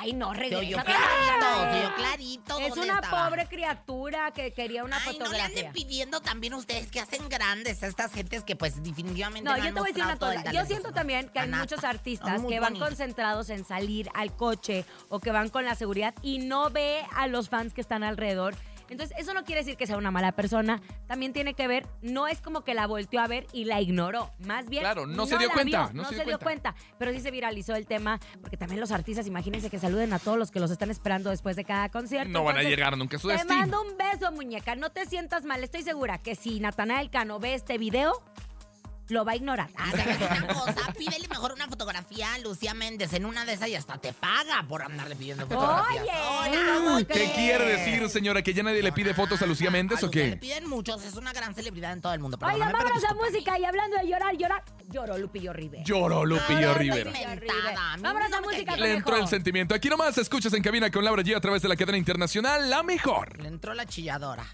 Ay, 0.00 0.12
no, 0.12 0.32
regresa. 0.32 0.82
clarito, 0.82 1.72
se 1.72 1.78
oyó 1.78 1.94
clarito. 1.94 2.58
Es 2.58 2.76
una 2.76 2.94
estaba. 2.94 3.28
pobre 3.28 3.46
criatura 3.46 4.30
que 4.32 4.52
quería 4.52 4.84
una 4.84 4.96
Ay, 4.98 5.04
no 5.04 5.12
le 5.12 5.18
fotografía. 5.24 5.60
anden 5.60 5.72
pidiendo 5.72 6.20
también 6.20 6.54
ustedes 6.54 6.90
que 6.90 7.00
hacen 7.00 7.28
grandes 7.28 7.82
a 7.82 7.86
estas 7.86 8.12
gentes 8.12 8.44
que 8.44 8.56
pues 8.56 8.82
definitivamente 8.82 9.48
No, 9.48 9.56
no 9.56 9.64
yo 9.64 9.74
te 9.74 9.80
voy 9.80 9.90
a 9.90 9.92
decir 9.92 10.04
una 10.04 10.16
cosa. 10.16 10.52
Yo 10.52 10.64
siento 10.64 10.92
también 10.92 11.28
que 11.28 11.38
hay 11.40 11.48
muchos 11.48 11.84
artistas 11.84 12.34
Son 12.34 12.42
muy 12.42 12.52
que 12.52 12.60
van 12.60 12.78
concentrados 12.78 13.50
en 13.50 13.64
salir 13.64 14.08
al 14.14 14.34
coche 14.34 14.84
o 15.08 15.20
que 15.20 15.30
van 15.30 15.48
con 15.48 15.64
la 15.64 15.74
seguridad 15.74 16.14
y 16.22 16.38
no 16.38 16.70
ve 16.70 17.04
a 17.14 17.26
los 17.26 17.48
fans 17.48 17.72
que 17.74 17.80
están 17.80 18.02
alrededor. 18.04 18.54
Entonces, 18.92 19.16
eso 19.18 19.34
no 19.34 19.44
quiere 19.44 19.62
decir 19.62 19.76
que 19.76 19.86
sea 19.86 19.96
una 19.96 20.10
mala 20.10 20.32
persona. 20.32 20.80
También 21.06 21.32
tiene 21.32 21.54
que 21.54 21.66
ver, 21.66 21.86
no 22.02 22.28
es 22.28 22.40
como 22.40 22.62
que 22.62 22.74
la 22.74 22.86
volteó 22.86 23.20
a 23.20 23.26
ver 23.26 23.46
y 23.52 23.64
la 23.64 23.80
ignoró. 23.80 24.30
Más 24.46 24.68
bien, 24.68 24.82
Claro, 24.82 25.06
no 25.06 25.26
se 25.26 25.36
dio 25.38 25.48
la 25.48 25.54
cuenta, 25.54 25.84
vio, 25.86 25.92
no 25.94 26.02
no, 26.02 26.08
se 26.08 26.16
se, 26.16 26.24
dio 26.24 26.38
cuenta. 26.38 26.74
Pero 26.98 27.12
sí 27.12 27.20
se 27.20 27.30
viralizó 27.30 27.74
el 27.74 27.86
tema, 27.86 28.20
porque 28.40 28.56
también 28.56 28.80
los 28.80 28.92
artistas, 28.92 29.26
imagínense 29.26 29.70
que 29.70 29.78
saluden 29.78 30.12
a 30.12 30.18
todos 30.18 30.38
los 30.38 30.50
que 30.50 30.60
los 30.60 30.70
están 30.70 30.90
esperando 30.90 31.30
después 31.30 31.56
de 31.56 31.64
cada 31.64 31.88
concierto. 31.88 32.30
No 32.30 32.44
van 32.44 32.56
a 32.56 32.60
Entonces, 32.60 32.76
llegar 32.78 32.96
nunca 32.96 33.16
a 33.16 33.20
su 33.20 33.28
te 33.28 33.34
destino. 33.34 33.54
mando 33.58 33.82
un 33.82 33.96
beso, 33.96 34.30
muñeca. 34.32 34.76
No 34.76 34.90
te 34.90 35.06
sientas 35.06 35.44
mal. 35.44 35.64
Estoy 35.64 35.82
segura 35.82 36.18
que 36.18 36.34
si 36.34 36.60
Natanael 36.60 37.10
Cano 37.10 37.38
ve 37.40 37.54
este 37.54 37.78
video, 37.78 38.22
lo 39.08 39.24
va 39.24 39.32
a 39.32 39.36
ignorar. 39.36 39.68
Ah, 39.76 39.90
¿sabes 39.90 40.16
una 40.44 40.46
cosa? 40.54 40.92
Pídele 40.96 41.28
fotografía 42.02 42.34
a 42.34 42.38
Lucía 42.38 42.74
Méndez. 42.74 43.12
En 43.12 43.24
una 43.24 43.44
de 43.44 43.54
esas 43.54 43.68
y 43.68 43.74
hasta 43.74 43.98
te 43.98 44.12
paga 44.12 44.64
por 44.68 44.82
andarle 44.82 45.16
pidiendo 45.16 45.46
fotografías. 45.46 46.02
Oye, 46.02 46.58
Hola, 46.58 46.74
¿cómo 46.74 46.98
¿qué 46.98 47.06
¿Qué 47.06 47.32
quiere 47.34 47.64
decir, 47.64 48.08
señora? 48.08 48.42
¿Que 48.42 48.52
ya 48.54 48.62
nadie 48.62 48.82
le 48.82 48.92
pide 48.92 49.14
fotos 49.14 49.40
a 49.42 49.46
Lucía 49.46 49.70
Méndez 49.70 50.02
A 50.02 50.06
o 50.06 50.06
Lucía 50.06 50.22
qué? 50.22 50.30
Le 50.30 50.36
piden 50.36 50.68
muchos, 50.68 51.04
es 51.04 51.14
una 51.14 51.32
gran 51.32 51.54
celebridad 51.54 51.92
en 51.92 52.00
todo 52.00 52.12
el 52.14 52.20
mundo. 52.20 52.38
Pero 52.38 52.58
vámonos 52.58 53.04
a 53.04 53.14
música 53.14 53.58
y 53.58 53.64
hablando 53.64 53.96
de 53.96 54.08
llorar, 54.08 54.36
llorar, 54.36 54.64
lloró 54.90 55.18
Lupillo 55.18 55.52
Rivera. 55.52 55.84
Lloró 55.84 56.24
Lupillo 56.24 56.74
Rivera. 56.74 57.12
Vámonos 58.00 58.30
no 58.30 58.36
a 58.36 58.40
música, 58.40 58.76
Le 58.76 58.92
entró 58.92 59.16
el 59.16 59.28
sentimiento. 59.28 59.74
Aquí 59.74 59.88
nomás 59.88 60.18
escuchas 60.18 60.52
en 60.54 60.62
cabina 60.62 60.90
con 60.90 61.04
Laura 61.04 61.22
G 61.22 61.36
a 61.36 61.40
través 61.40 61.62
de 61.62 61.68
la 61.68 61.76
cadena 61.76 61.98
internacional 61.98 62.68
La 62.68 62.82
Mejor. 62.82 63.40
Le 63.40 63.48
entró 63.48 63.74
la 63.74 63.86
chilladora. 63.86 64.44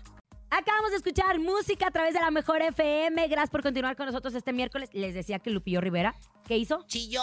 Acabamos 0.50 0.90
de 0.90 0.96
escuchar 0.96 1.38
música 1.38 1.88
a 1.88 1.90
través 1.90 2.14
de 2.14 2.20
la 2.20 2.30
mejor 2.30 2.62
FM. 2.62 3.28
Gracias 3.28 3.50
por 3.50 3.62
continuar 3.62 3.96
con 3.96 4.06
nosotros 4.06 4.34
este 4.34 4.54
miércoles. 4.54 4.88
Les 4.94 5.14
decía 5.14 5.38
que 5.40 5.50
Lupillo 5.50 5.82
Rivera, 5.82 6.14
¿qué 6.48 6.56
hizo? 6.56 6.82
Chilló, 6.88 7.22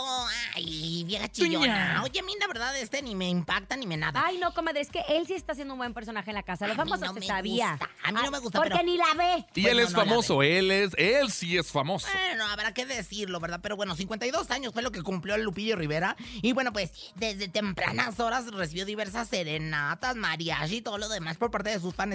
ay, 0.56 1.04
vieja 1.06 1.28
chillona. 1.30 2.02
Oye, 2.04 2.20
a 2.20 2.24
mí 2.24 2.34
la 2.40 2.48
verdad 2.48 2.78
este 2.80 3.02
ni 3.02 3.16
me 3.16 3.28
impacta 3.28 3.76
ni 3.76 3.86
me 3.88 3.98
nada. 3.98 4.22
Ay, 4.26 4.38
no, 4.38 4.54
comadre, 4.54 4.80
es 4.82 4.90
que 4.90 5.02
él 5.10 5.26
sí 5.28 5.34
está 5.34 5.52
haciendo 5.54 5.74
un 5.74 5.80
buen 5.80 5.94
personaje 5.94 6.30
en 6.30 6.36
la 6.36 6.44
casa. 6.44 6.68
Los 6.68 6.78
famosos 6.78 7.02
no 7.14 7.14
se 7.20 7.28
sabía. 7.28 7.72
gusta. 7.72 7.90
A 8.04 8.12
mí 8.12 8.20
no 8.24 8.32
me 8.32 8.40
gusta, 8.40 8.60
Porque 8.60 8.76
pero- 8.76 8.84
ni 8.86 8.98
la 8.98 9.14
ve. 9.16 9.46
Y 9.56 9.66
él 9.68 9.80
es 9.80 9.92
no 9.92 10.00
famoso, 10.00 10.44
él 10.44 10.72
es, 10.72 10.92
él 10.98 11.32
sí 11.32 11.58
es 11.58 11.68
famoso. 11.72 12.08
Bueno, 12.14 12.46
habrá 12.46 12.74
que 12.74 12.86
decirlo, 12.86 13.40
¿verdad? 13.40 13.60
Pero 13.62 13.76
bueno, 13.76 13.96
52 13.96 14.52
años 14.52 14.72
fue 14.74 14.84
lo 14.84 14.92
que 14.92 15.02
cumplió 15.02 15.36
el 15.36 15.42
Lupillo 15.42 15.76
Rivera. 15.76 16.16
Y 16.42 16.54
bueno, 16.54 16.72
pues 16.72 16.92
desde 17.16 17.48
tempranas 17.48 18.20
horas 18.20 18.46
recibió 18.52 18.86
diversas 18.86 19.28
serenatas, 19.28 20.16
mariachi 20.16 20.78
y 20.78 20.82
todo 20.82 20.98
lo 20.98 21.10
demás 21.10 21.38
por 21.38 21.50
parte 21.52 21.72
de 21.72 21.80
sus 21.80 21.94
fans. 21.94 22.06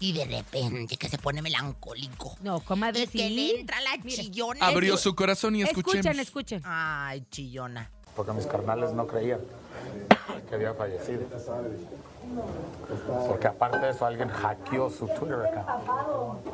Y 0.00 0.12
de 0.12 0.24
repente 0.24 0.96
que 0.96 1.08
se 1.08 1.18
pone 1.18 1.42
melancólico. 1.42 2.36
No, 2.40 2.60
comadre, 2.60 3.02
Y 3.02 3.06
que 3.08 3.28
le 3.30 3.60
entra 3.60 3.80
la 3.82 3.96
Mire. 4.02 4.22
chillona. 4.22 4.66
Abrió 4.66 4.96
su 4.96 5.14
corazón 5.14 5.54
y 5.56 5.62
escuchemos. 5.62 5.94
Escuchen, 5.96 6.20
escuchen. 6.20 6.53
Ay, 6.64 7.24
chillona. 7.30 7.90
porque 8.16 8.32
mis 8.32 8.46
carnales 8.46 8.92
no 8.92 9.06
creían 9.06 9.40
que 10.48 10.54
había 10.54 10.72
fallecido. 10.74 11.22
Porque 13.28 13.46
aparte 13.48 13.78
de 13.78 13.90
eso, 13.90 14.06
alguien 14.06 14.28
hackeó 14.28 14.88
su 14.90 15.06
Twitter 15.08 15.40
account. 15.46 16.46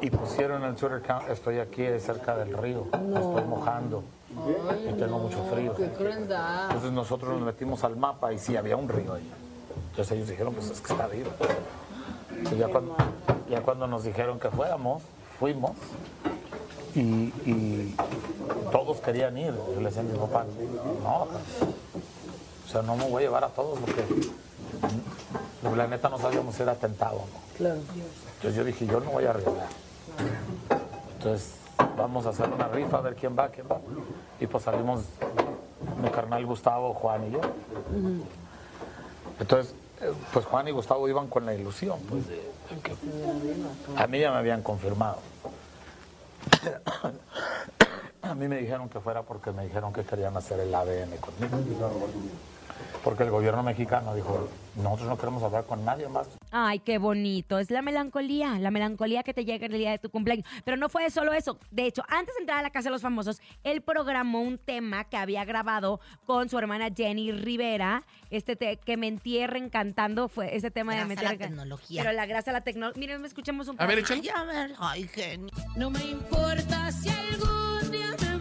Y 0.00 0.10
pusieron 0.10 0.62
en 0.62 0.70
el 0.70 0.76
Twitter 0.76 0.98
account, 1.04 1.28
estoy 1.30 1.58
aquí 1.58 1.84
cerca 2.00 2.36
del 2.36 2.56
río, 2.56 2.86
estoy 2.92 3.44
mojando. 3.44 4.02
y 4.88 4.92
tengo 4.94 5.18
mucho 5.18 5.44
frío. 5.52 5.74
Qué 5.74 5.88
crueldad. 5.90 6.66
Entonces 6.66 6.92
nosotros 6.92 7.34
nos 7.34 7.42
metimos 7.42 7.84
al 7.84 7.96
mapa 7.96 8.32
y 8.32 8.38
sí 8.38 8.56
había 8.56 8.76
un 8.76 8.88
río 8.88 9.14
ahí. 9.14 9.30
Entonces 9.90 10.12
ellos 10.16 10.28
dijeron, 10.28 10.54
pues 10.54 10.70
es 10.70 10.80
que 10.80 10.92
está 10.92 11.06
vivo. 11.06 11.30
Entonces 12.30 12.58
ya 12.58 12.68
cuando, 12.68 12.96
ya 13.50 13.60
cuando 13.62 13.86
nos 13.86 14.04
dijeron 14.04 14.40
que 14.40 14.48
fuéramos, 14.50 15.02
fuimos 15.38 15.72
y, 16.94 17.00
y 17.46 17.96
todos 18.70 18.98
querían 19.00 19.36
ir. 19.38 19.54
Yo 19.74 19.80
le 19.80 19.86
decía 19.86 20.02
a 20.02 20.04
mi 20.04 20.16
papá, 20.18 20.44
no, 21.02 21.26
o 22.64 22.68
sea, 22.70 22.82
no 22.82 22.96
me 22.96 23.08
voy 23.08 23.22
a 23.22 23.26
llevar 23.26 23.44
a 23.44 23.48
todos 23.48 23.78
porque 23.78 24.02
mm, 25.62 25.76
la 25.76 25.86
neta 25.86 26.08
no 26.08 26.18
sabíamos 26.18 26.54
si 26.54 26.62
era 26.62 26.72
atentado 26.72 27.18
no. 27.18 27.56
Claro. 27.56 27.80
Entonces 28.36 28.54
yo 28.54 28.64
dije, 28.64 28.86
yo 28.86 29.00
no 29.00 29.10
voy 29.10 29.24
a 29.24 29.30
arriesgar. 29.30 29.68
Entonces 31.18 31.54
vamos 31.96 32.26
a 32.26 32.30
hacer 32.30 32.48
una 32.48 32.68
rifa 32.68 32.98
a 32.98 33.00
ver 33.00 33.14
quién 33.14 33.36
va, 33.38 33.48
quién 33.48 33.66
va. 33.70 33.80
Y 34.40 34.46
pues 34.46 34.64
salimos 34.64 35.02
mi 36.02 36.08
carnal 36.10 36.44
Gustavo, 36.46 36.94
Juan 36.94 37.28
y 37.28 37.30
yo. 37.32 37.40
Entonces, 39.38 39.74
pues 40.32 40.46
Juan 40.46 40.68
y 40.68 40.70
Gustavo 40.70 41.08
iban 41.08 41.28
con 41.28 41.46
la 41.46 41.54
ilusión, 41.54 41.98
pues 42.08 42.26
de, 42.28 42.34
de 42.34 42.80
que 42.82 42.94
a 43.96 44.06
mí 44.06 44.20
ya 44.20 44.30
me 44.30 44.38
habían 44.38 44.62
confirmado. 44.62 45.18
A 48.22 48.34
mí 48.34 48.48
me 48.48 48.58
dijeron 48.58 48.88
que 48.88 49.00
fuera 49.00 49.22
porque 49.22 49.50
me 49.52 49.64
dijeron 49.64 49.92
que 49.92 50.04
querían 50.04 50.36
hacer 50.36 50.60
el 50.60 50.74
ADN 50.74 51.16
conmigo. 51.18 51.58
Porque 53.04 53.24
el 53.24 53.30
gobierno 53.30 53.62
mexicano 53.64 54.14
dijo, 54.14 54.48
nosotros 54.76 55.08
no 55.08 55.16
queremos 55.18 55.42
hablar 55.42 55.64
con 55.66 55.84
nadie 55.84 56.08
más. 56.08 56.28
Ay, 56.52 56.78
qué 56.78 56.98
bonito. 56.98 57.58
Es 57.58 57.70
la 57.72 57.82
melancolía, 57.82 58.58
la 58.60 58.70
melancolía 58.70 59.24
que 59.24 59.34
te 59.34 59.44
llega 59.44 59.66
el 59.66 59.72
día 59.72 59.90
de 59.90 59.98
tu 59.98 60.08
cumpleaños. 60.08 60.46
Pero 60.64 60.76
no 60.76 60.88
fue 60.88 61.10
solo 61.10 61.32
eso. 61.32 61.58
De 61.72 61.84
hecho, 61.86 62.04
antes 62.08 62.34
de 62.36 62.42
entrar 62.42 62.60
a 62.60 62.62
la 62.62 62.70
Casa 62.70 62.84
de 62.88 62.92
los 62.92 63.02
Famosos, 63.02 63.40
él 63.64 63.82
programó 63.82 64.40
un 64.40 64.56
tema 64.58 65.02
que 65.04 65.16
había 65.16 65.44
grabado 65.44 65.98
con 66.26 66.48
su 66.48 66.58
hermana 66.58 66.90
Jenny 66.96 67.32
Rivera. 67.32 68.04
Este 68.30 68.54
te- 68.54 68.76
que 68.76 68.96
me 68.96 69.08
entierren 69.08 69.68
cantando 69.68 70.28
fue 70.28 70.54
ese 70.54 70.70
tema 70.70 70.92
de 70.94 70.98
Gracias 71.00 71.20
me 71.22 71.26
a 71.26 71.32
la 71.32 71.38
tecnología. 71.38 72.02
Pero 72.04 72.14
la 72.14 72.26
gracia 72.26 72.50
a 72.50 72.54
la 72.54 72.60
tecnología. 72.60 73.00
Miren, 73.00 73.24
escuchemos 73.24 73.66
un 73.66 73.76
A 73.80 73.86
ver, 73.86 74.00
poco. 74.00 74.12
échale. 74.14 74.30
Ay, 74.32 74.40
a 74.40 74.44
ver, 74.44 74.74
ay, 74.78 75.08
genio. 75.08 75.50
No 75.76 75.90
me 75.90 76.04
importa 76.04 76.92
si 76.92 77.08
algún 77.08 77.90
día 77.90 78.14
me 78.20 78.31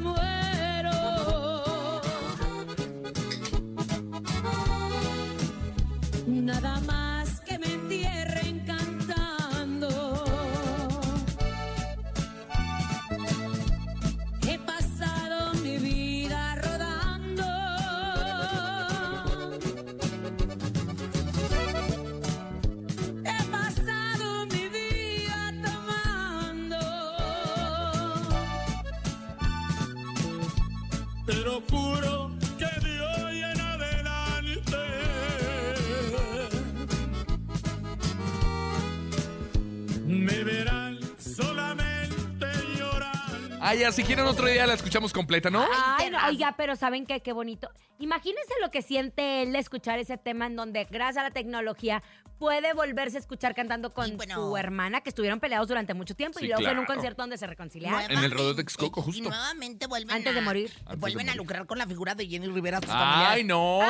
Si 43.91 44.03
quieren 44.03 44.25
otro 44.25 44.47
día 44.47 44.67
la 44.67 44.73
escuchamos 44.73 45.13
completa, 45.13 45.49
¿no? 45.49 45.65
Ay, 45.97 46.09
no, 46.09 46.17
oiga, 46.27 46.55
pero 46.57 46.75
¿saben 46.75 47.05
qué? 47.05 47.21
Qué 47.21 47.31
bonito. 47.31 47.69
Imagínense 47.99 48.53
lo 48.59 48.69
que 48.69 48.81
siente 48.81 49.43
él 49.43 49.53
de 49.53 49.59
escuchar 49.59 49.97
ese 49.97 50.17
tema 50.17 50.47
en 50.47 50.57
donde, 50.57 50.85
gracias 50.91 51.17
a 51.17 51.29
la 51.29 51.31
tecnología, 51.31 52.03
puede 52.41 52.73
volverse 52.73 53.17
a 53.17 53.19
escuchar 53.19 53.53
cantando 53.53 53.93
con 53.93 54.17
bueno. 54.17 54.33
su 54.33 54.57
hermana, 54.57 55.01
que 55.01 55.09
estuvieron 55.09 55.39
peleados 55.39 55.67
durante 55.67 55.93
mucho 55.93 56.15
tiempo 56.15 56.39
Sí, 56.39 56.45
y 56.45 56.47
luego 56.47 56.63
fue 56.63 56.71
en 56.71 56.79
un 56.79 56.85
claro. 56.85 56.97
concierto 56.97 57.21
donde 57.21 57.37
se 57.37 57.45
reconciliaron. 57.45 58.01
En 58.09 58.17
el 58.23 58.31
rodeo 58.31 58.49
de 58.55 58.63
Texcoco, 58.63 59.03
justo. 59.03 59.19
Y 59.19 59.21
nuevamente 59.21 59.85
vuelven 59.85 60.15
Antes 60.17 60.33
de 60.33 60.39
a- 60.39 60.43
morir. 60.43 60.71
Antes 60.79 60.89
de 60.89 60.95
Vuelven 60.97 61.29
a 61.29 61.31
morir. 61.33 61.37
lucrar 61.37 61.65
con 61.67 61.77
la 61.77 61.85
figura 61.85 62.15
de 62.15 62.27
Jenny 62.27 62.47
Rivera. 62.47 62.79
sus 62.81 62.89
Ay, 62.89 62.97
familiares. 62.99 63.45
no, 63.45 63.81
Ay, 63.83 63.89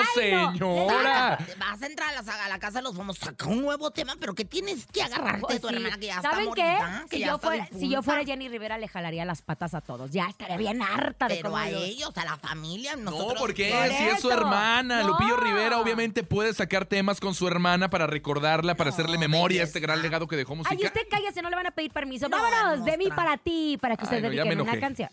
no. 0.60 0.86
señora. 0.86 1.38
Te 1.46 1.56
Vas 1.56 1.82
a 1.82 1.86
entrar 1.86 2.10
a 2.16 2.22
la, 2.22 2.34
a 2.46 2.50
la 2.50 2.60
casa 2.60 2.80
de 2.80 2.84
los 2.84 2.96
famosos, 2.96 3.24
saca 3.24 3.46
un 3.48 3.62
nuevo 3.62 3.92
tema, 3.92 4.16
pero 4.20 4.36
que 4.36 4.44
tienes 4.44 4.86
que 4.88 5.02
agarrarte 5.02 5.38
de 5.38 5.42
Pues 5.48 5.62
tu 5.62 5.68
sí. 5.70 5.76
hermana 5.76 5.98
que 5.98 6.06
ya 6.08 6.22
¿Saben 6.22 6.50
está 6.50 6.56
qué? 6.56 6.62
morida, 6.64 7.06
que 7.10 7.16
Si 7.16 7.22
ya 7.22 7.28
yo, 7.28 7.36
está 7.36 7.48
fuera, 7.48 7.70
si 7.80 7.90
yo 7.90 8.02
fuera 8.04 8.24
Jenny 8.26 8.50
Rivera, 8.50 8.78
le 8.78 8.88
jalaría 8.90 9.24
las 9.24 9.42
patas 9.42 9.74
a 9.74 9.80
todos. 9.82 10.12
Ya 10.12 10.26
estaría 10.28 10.58
bien 10.58 10.82
harta 10.82 11.28
de 11.30 11.38
Pero 11.38 11.56
a 11.56 11.70
lo- 11.70 11.78
ellos, 11.80 12.12
a 12.18 12.26
la 12.26 12.36
familia, 12.38 12.96
No, 12.98 13.12
nosotros... 13.12 13.40
¿por 13.40 13.54
qué? 13.54 13.72
Por 13.72 13.98
Si 13.98 14.04
es 14.10 14.20
su 14.20 14.30
hermana. 14.30 15.02
No. 15.04 15.08
Lupillo 15.10 15.38
Rivera 15.38 15.80
obviamente 15.80 16.24
puede 16.24 16.54
sacar 16.54 16.86
temas 16.86 17.20
con 17.22 17.34
su 17.34 17.48
hermana 17.48 17.90
para 17.90 18.08
recordarla, 18.42 18.76
para 18.76 18.90
No, 18.90 18.94
hacerle 18.96 19.18
memoria 19.18 19.62
a 19.62 19.66
este 19.66 19.80
gran 19.80 20.02
legado 20.02 20.28
que 20.28 20.36
dejó 20.36 20.54
Ay, 20.54 20.58
musical. 20.58 20.78
usted 20.86 21.02
cállese, 21.10 21.42
no 21.42 21.50
le 21.50 21.56
van 21.56 21.68
a 21.68 21.72
pedir 21.72 21.92
permiso. 21.92 22.28
No, 22.28 22.38
Vámonos, 22.38 22.86
de 22.86 22.98
mí 22.98 23.10
para 23.10 23.38
ti, 23.38 23.78
para 23.82 23.96
que 23.96 24.04
usted 24.04 24.18
Ay, 24.18 24.24
no, 24.24 24.28
ya 24.32 24.44
dedique 24.44 24.56
me 24.56 24.62
una 24.62 24.80
canción. 24.80 25.10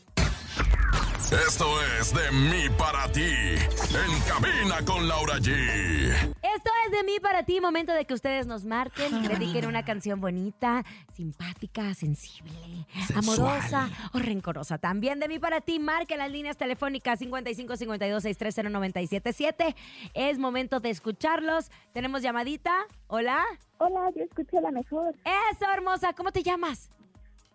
Esto 1.26 1.66
es 1.98 2.14
de 2.14 2.30
mí 2.32 2.70
para 2.78 3.10
ti. 3.12 3.20
En 3.20 4.20
cabina 4.26 4.82
con 4.86 5.06
Laura 5.06 5.36
G. 5.38 5.50
Esto 5.50 6.70
es 6.86 6.92
de 6.92 7.04
mí 7.04 7.20
para 7.20 7.42
ti, 7.42 7.60
momento 7.60 7.92
de 7.92 8.06
que 8.06 8.14
ustedes 8.14 8.46
nos 8.46 8.64
marquen, 8.64 9.22
dediquen 9.22 9.66
una 9.66 9.84
canción 9.84 10.20
bonita, 10.20 10.84
simpática, 11.12 11.92
sensible, 11.94 12.86
amorosa 13.14 13.90
o 14.14 14.18
rencorosa. 14.18 14.78
También 14.78 15.20
de 15.20 15.28
mí 15.28 15.38
para 15.38 15.60
ti, 15.60 15.78
marque 15.78 16.16
las 16.16 16.30
líneas 16.30 16.56
telefónicas 16.56 17.18
55 17.18 17.76
52 17.76 18.22
630 18.22 18.70
977. 18.70 19.76
Es 20.14 20.38
momento 20.38 20.80
de 20.80 20.90
escucharlos. 20.90 21.70
Tenemos 21.92 22.22
llamadita. 22.22 22.86
Hola. 23.08 23.44
Hola, 23.78 24.10
yo 24.16 24.24
escucho 24.24 24.60
la 24.60 24.70
mejor. 24.70 25.14
Eso, 25.52 25.70
hermosa. 25.70 26.14
¿Cómo 26.14 26.32
te 26.32 26.42
llamas? 26.42 26.90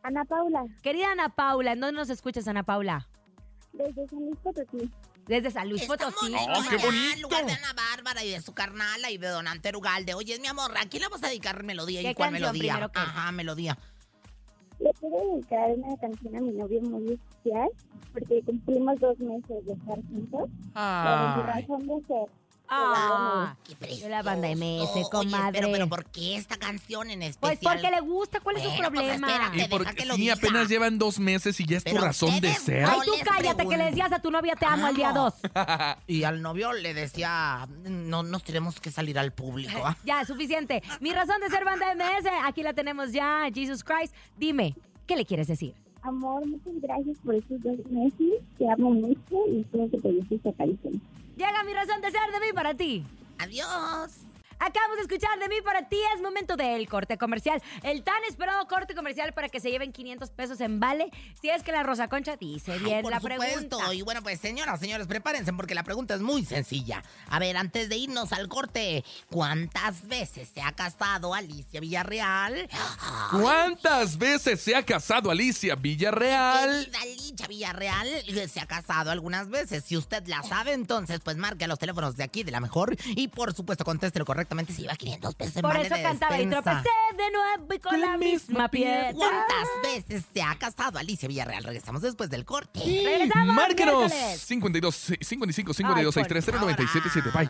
Ana 0.04 0.26
Paula, 0.26 0.66
Querida 0.82 1.14
Ana 1.14 1.30
Paula, 1.30 1.72
¿en 1.72 1.80
dónde 1.80 1.98
nos 1.98 2.10
escuchas, 2.10 2.46
Ana 2.50 2.64
Paula? 2.64 3.08
Desde 3.74 4.08
San 4.08 4.20
Luis 4.20 4.38
Potosí. 4.38 4.92
Desde 5.28 5.52
San 5.52 5.70
Luis 5.70 5.86
Potosí. 5.86 6.34
Oh, 6.34 6.64
qué 6.70 6.78
bonito. 6.78 7.14
en 7.16 7.22
lugar 7.22 7.46
de 7.46 7.52
Ana 7.54 7.74
Bárbara 7.74 8.24
y 8.24 8.32
de 8.32 8.42
su 8.42 8.54
carnala 8.54 9.10
y 9.12 9.18
de 9.18 9.28
Don 9.28 9.48
Antero 9.48 9.80
Ugalde. 9.80 10.14
Oye, 10.14 10.40
mi 10.40 10.48
amor, 10.48 10.72
¿a 10.78 10.86
quién 10.88 11.04
le 11.04 11.10
vas 11.10 11.24
a 11.24 11.28
dedicar 11.28 11.64
melodía 11.64 12.02
y 12.02 12.04
¿Qué 12.06 12.16
cuál 12.16 12.32
canción 12.32 12.52
melodía? 12.52 12.74
primero 12.74 12.92
que? 12.92 13.00
Ajá, 13.00 13.32
melodía. 13.32 13.78
Le 14.80 14.92
quiero 15.00 15.18
dedicar 15.34 15.70
una 15.72 15.96
canción 15.98 16.36
a 16.36 16.42
mi 16.42 16.52
novio 16.52 16.82
muy 16.82 17.14
especial 17.14 17.70
porque 18.12 18.42
cumplimos 18.44 19.00
dos 19.00 19.18
meses 19.20 19.66
de 19.66 19.74
estar 19.74 19.96
juntos. 20.08 20.50
Ay. 20.74 21.42
razón 21.42 21.88
de 21.88 22.06
ser. 22.08 22.43
Ah, 22.76 23.56
Qué 23.80 24.10
la 24.10 24.22
banda 24.24 24.48
MS, 24.56 25.08
comadre. 25.12 25.60
Oye, 25.60 25.60
pero, 25.60 25.72
pero 25.72 25.88
¿por 25.90 26.06
qué 26.06 26.36
esta 26.38 26.58
canción 26.58 27.10
en 27.10 27.20
Pues 27.20 27.32
especial? 27.32 27.74
porque 27.82 27.92
le 27.92 28.02
gusta, 28.02 28.40
¿cuál 28.40 28.58
es 28.58 28.64
su 28.64 28.70
pues, 28.70 28.82
problema? 28.82 29.14
espérate. 29.28 29.56
Y 29.56 29.58
Deja 29.60 29.70
porque 29.70 29.96
que 29.96 30.06
lo 30.06 30.16
sí, 30.16 30.22
diga. 30.22 30.34
apenas 30.34 30.70
llevan 30.70 30.98
dos 30.98 31.20
meses 31.20 31.60
y 31.60 31.66
ya 31.66 31.78
es 31.78 31.84
tu 31.84 31.98
razón 31.98 32.40
de 32.40 32.54
ser. 32.54 32.86
Ay, 32.86 33.00
tú 33.06 33.12
cállate, 33.24 33.68
que 33.68 33.78
le 33.78 33.86
decías 33.86 34.12
a 34.12 34.20
tu 34.20 34.32
novia 34.32 34.56
te 34.56 34.66
amo 34.66 34.88
el 34.88 34.96
día. 34.96 35.12
2. 35.12 35.34
Y 36.08 36.24
al 36.24 36.42
novio 36.42 36.74
le 36.74 36.94
decía, 36.94 37.68
no 37.84 38.24
nos 38.24 38.44
tenemos 38.44 38.80
que 38.80 38.92
salir 38.92 39.18
al 39.20 39.32
público. 39.32 39.80
¿ah? 39.84 39.96
Ya, 40.06 40.26
suficiente. 40.26 40.82
Mi 41.00 41.12
razón 41.14 41.40
de 41.42 41.50
ser 41.50 41.64
banda 41.66 41.94
MS, 41.96 42.28
aquí 42.46 42.64
la 42.64 42.74
tenemos 42.74 43.12
ya, 43.12 43.48
Jesus 43.54 43.84
Christ. 43.84 44.14
Dime, 44.38 44.76
¿qué 45.08 45.16
le 45.16 45.26
quieres 45.26 45.48
decir? 45.48 45.74
Amor, 46.02 46.46
muchas 46.46 46.74
gracias 46.82 47.18
por 47.24 47.36
estos 47.36 47.62
dos 47.64 47.78
meses. 47.90 48.42
Te 48.58 48.70
amo 48.70 48.92
mucho 48.92 49.36
y 49.50 49.62
espero 49.62 49.90
que 49.90 49.98
te 50.00 50.12
guste 50.12 50.36
esta 50.36 50.52
canción. 50.54 51.02
Llega 51.36 51.64
mi 51.64 51.74
razón 51.74 52.02
de 52.02 52.12
ser 52.12 52.32
de 52.32 52.40
mí 52.40 52.54
para 52.54 52.74
ti. 52.74 53.06
Adiós. 53.40 54.12
Acabamos 54.66 54.96
de 54.96 55.02
escuchar 55.02 55.38
de 55.40 55.50
mí 55.50 55.56
para 55.62 55.90
ti. 55.90 55.98
Es 56.16 56.22
momento 56.22 56.56
del 56.56 56.88
corte 56.88 57.18
comercial. 57.18 57.62
El 57.84 58.02
tan 58.04 58.24
esperado 58.30 58.66
corte 58.68 58.96
comercial 58.96 59.34
para 59.34 59.50
que 59.50 59.60
se 59.60 59.70
lleven 59.70 59.92
500 59.92 60.30
pesos 60.32 60.62
en 60.62 60.80
vale. 60.80 61.12
Si 61.42 61.50
es 61.50 61.64
que 61.64 61.74
la 61.74 61.84
Rosa 61.84 62.08
Concha 62.08 62.38
dice 62.38 62.80
bien 62.80 63.02
Por 63.02 63.12
la 63.12 63.20
supuesto. 63.20 63.46
pregunta. 63.78 63.94
Y 63.94 64.02
bueno, 64.04 64.22
pues 64.24 64.40
señoras, 64.40 64.80
señores, 64.80 65.06
prepárense 65.08 65.52
porque 65.52 65.76
la 65.76 65.84
pregunta 65.84 66.14
es 66.16 66.22
muy 66.22 66.46
sencilla. 66.46 67.04
A 67.28 67.40
ver, 67.40 67.58
antes 67.58 67.90
de 67.90 67.98
irnos 67.98 68.32
al 68.32 68.48
corte, 68.48 69.04
¿cuántas 69.30 70.08
veces 70.08 70.48
se 70.54 70.62
ha 70.62 70.72
casado 70.72 71.34
Alicia 71.34 71.82
Villarreal? 71.82 72.70
¿Cuántas 73.32 74.18
veces 74.18 74.62
se 74.62 74.76
ha 74.76 74.84
casado 74.84 75.30
Alicia 75.30 75.76
Villarreal? 75.76 76.86
Querida 76.86 77.02
Alicia 77.02 77.48
Villarreal 77.48 78.08
eh, 78.08 78.48
se 78.48 78.62
ha 78.62 78.66
casado 78.66 79.12
algunas 79.12 79.50
veces. 79.50 79.84
Si 79.84 79.98
usted 79.98 80.26
la 80.28 80.42
sabe, 80.44 80.72
entonces 80.74 81.20
pues 81.22 81.36
marque 81.36 81.66
a 81.66 81.68
los 81.68 81.80
teléfonos 81.80 82.16
de 82.16 82.24
aquí 82.24 82.44
de 82.44 82.52
la 82.52 82.62
mejor 82.62 82.96
y 83.08 83.28
por 83.28 83.54
supuesto 83.54 83.84
contéstelo 83.84 84.24
correctamente 84.54 84.74
si 84.74 84.82
lleva 84.84 84.96
500 84.96 85.36
pesos 85.36 85.56
en 85.58 85.62
Por 85.62 85.76
eso 85.78 85.96
de 85.96 86.04
cantaba 86.04 86.40
y 86.40 86.46
despensa. 86.46 86.82
tropecé 86.84 87.24
de 87.24 87.32
nuevo 87.32 87.74
y 87.74 87.80
con 87.80 88.02
la 88.02 88.18
misma 88.18 88.70
piedra. 88.70 89.14
¿Cuántas 89.14 89.68
veces 89.84 90.24
se 90.34 90.42
ha 90.42 90.56
casado 90.56 91.00
Alicia 91.00 91.28
Villarreal? 91.28 91.64
Regresamos 91.64 92.02
después 92.02 92.30
del 92.30 92.46
corte. 92.46 92.80
Regresamos, 92.84 93.56
Márquenos 93.56 94.12
miércoles. 94.12 94.42
52 94.42 94.96
55 95.22 95.74
52 95.74 96.18
Ay, 96.18 96.24
630 96.24 96.60
977. 96.60 97.30
Bye. 97.38 97.50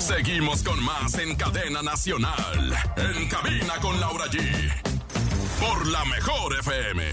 Seguimos 0.00 0.62
con 0.62 0.82
más 0.82 1.14
en 1.18 1.36
cadena 1.36 1.82
nacional. 1.82 2.74
En 2.96 3.28
cabina 3.28 3.74
con 3.80 4.00
Laura 4.00 4.26
G. 4.26 4.72
Por 5.60 5.86
la 5.88 6.04
mejor 6.06 6.58
FM. 6.60 7.04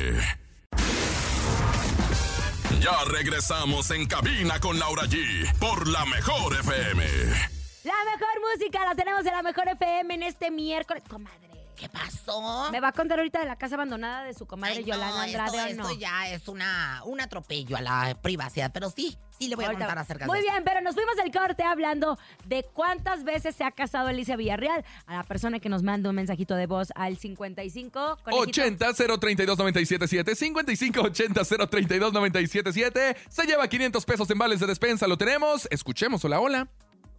Ya 2.82 3.04
regresamos 3.06 3.90
en 3.92 4.06
cabina 4.06 4.60
con 4.60 4.78
Laura 4.78 5.04
G 5.06 5.52
por 5.58 5.88
la 5.88 6.06
mejor 6.06 6.54
FM. 6.60 7.55
La 7.86 7.94
mejor 8.12 8.42
música 8.54 8.84
la 8.84 8.96
tenemos 8.96 9.26
en 9.26 9.32
la 9.34 9.44
mejor 9.44 9.68
FM 9.68 10.16
en 10.16 10.24
este 10.24 10.50
miércoles. 10.50 11.04
Comadre. 11.08 11.40
¿Qué 11.76 11.90
pasó? 11.90 12.70
¿Me 12.72 12.80
va 12.80 12.88
a 12.88 12.92
contar 12.94 13.20
ahorita 13.20 13.40
de 13.42 13.46
la 13.46 13.58
casa 13.58 13.76
abandonada 13.76 14.24
de 14.24 14.34
su 14.34 14.48
comadre 14.48 14.78
Ay, 14.78 14.82
no, 14.86 14.88
Yolanda 14.88 15.24
Andrade 15.24 15.58
esto, 15.72 15.82
o 15.82 15.84
no? 15.84 15.90
esto 15.90 16.00
ya 16.00 16.30
es 16.30 16.48
una, 16.48 17.02
un 17.04 17.20
atropello 17.20 17.76
a 17.76 17.82
la 17.82 18.18
privacidad, 18.22 18.72
pero 18.74 18.90
sí, 18.90 19.18
sí 19.38 19.50
le 19.50 19.58
voy 19.58 19.66
a 19.66 19.72
contar 19.72 19.98
acerca 20.00 20.26
Muy 20.26 20.38
de 20.40 20.46
esto. 20.46 20.54
bien, 20.54 20.64
pero 20.64 20.80
nos 20.80 20.96
fuimos 20.96 21.18
del 21.18 21.34
corte 21.34 21.64
hablando 21.64 22.18
de 22.46 22.64
cuántas 22.64 23.26
veces 23.26 23.58
se 23.58 23.66
ha 23.66 23.72
casado 23.72 24.08
Alicia 24.08 24.38
Villarreal. 24.38 24.86
A 25.06 25.16
la 25.18 25.24
persona 25.24 25.60
que 25.60 25.68
nos 25.68 25.84
manda 25.84 26.10
un 26.10 26.16
mensajito 26.16 26.56
de 26.56 26.66
voz 26.66 26.94
al 26.96 27.18
55 27.18 28.20
conejito. 28.24 28.50
80 28.62 28.94
032 28.94 29.58
977 29.58 30.34
55 30.36 31.02
80 31.02 31.42
032 31.44 32.14
977 32.14 33.18
se 33.30 33.46
lleva 33.46 33.68
500 33.68 34.06
pesos 34.06 34.30
en 34.32 34.38
vales 34.38 34.62
de 34.62 34.68
despensa. 34.68 35.08
Lo 35.08 35.18
tenemos. 35.18 35.68
Escuchemos. 35.70 36.24
Hola, 36.24 36.40
hola. 36.40 36.70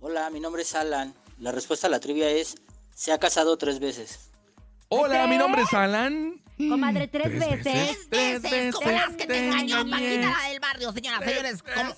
Hola, 0.00 0.30
mi 0.30 0.40
nombre 0.40 0.62
es 0.62 0.74
Alan. 0.74 1.14
La 1.38 1.52
respuesta 1.52 1.86
a 1.86 1.90
la 1.90 2.00
trivia 2.00 2.30
es, 2.30 2.56
se 2.94 3.12
ha 3.12 3.18
casado 3.18 3.56
tres 3.58 3.78
veces. 3.78 4.30
Hola, 4.88 5.26
mi 5.26 5.36
nombre 5.36 5.62
es 5.62 5.72
Alan. 5.74 6.42
Comadre, 6.56 7.08
tres 7.08 7.38
veces. 7.38 8.08
Tres 8.08 8.42
veces, 8.42 8.74
como 8.74 8.90
las 8.90 9.10
que 9.16 9.26
te 9.26 9.46
engañó. 9.46 9.88
Paquita 9.90 10.30
la 10.42 10.48
del 10.48 10.60
barrio, 10.60 10.92
señoras, 10.92 11.24
señores. 11.24 11.62
Como, 11.62 11.94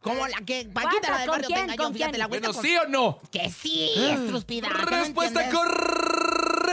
como 0.00 0.28
la 0.28 0.38
que 0.46 0.68
Paquita 0.72 1.10
la 1.10 1.18
del 1.18 1.28
¿Con 1.28 1.32
barrio 1.34 1.48
te 1.48 1.54
quién? 1.54 1.64
engañó, 1.64 1.82
¿Con 1.84 1.92
fíjate, 1.94 2.10
quién? 2.12 2.18
la 2.20 2.28
cuenta 2.28 2.48
Bueno, 2.48 2.60
con- 2.60 2.64
¿sí 2.70 2.76
o 2.76 2.88
no? 2.88 3.20
Que 3.30 3.50
sí, 3.50 3.90
estruspida. 4.10 4.68
¿qué 4.68 4.74
no 4.74 5.02
Respuesta 5.02 5.44
entiendes? 5.44 5.68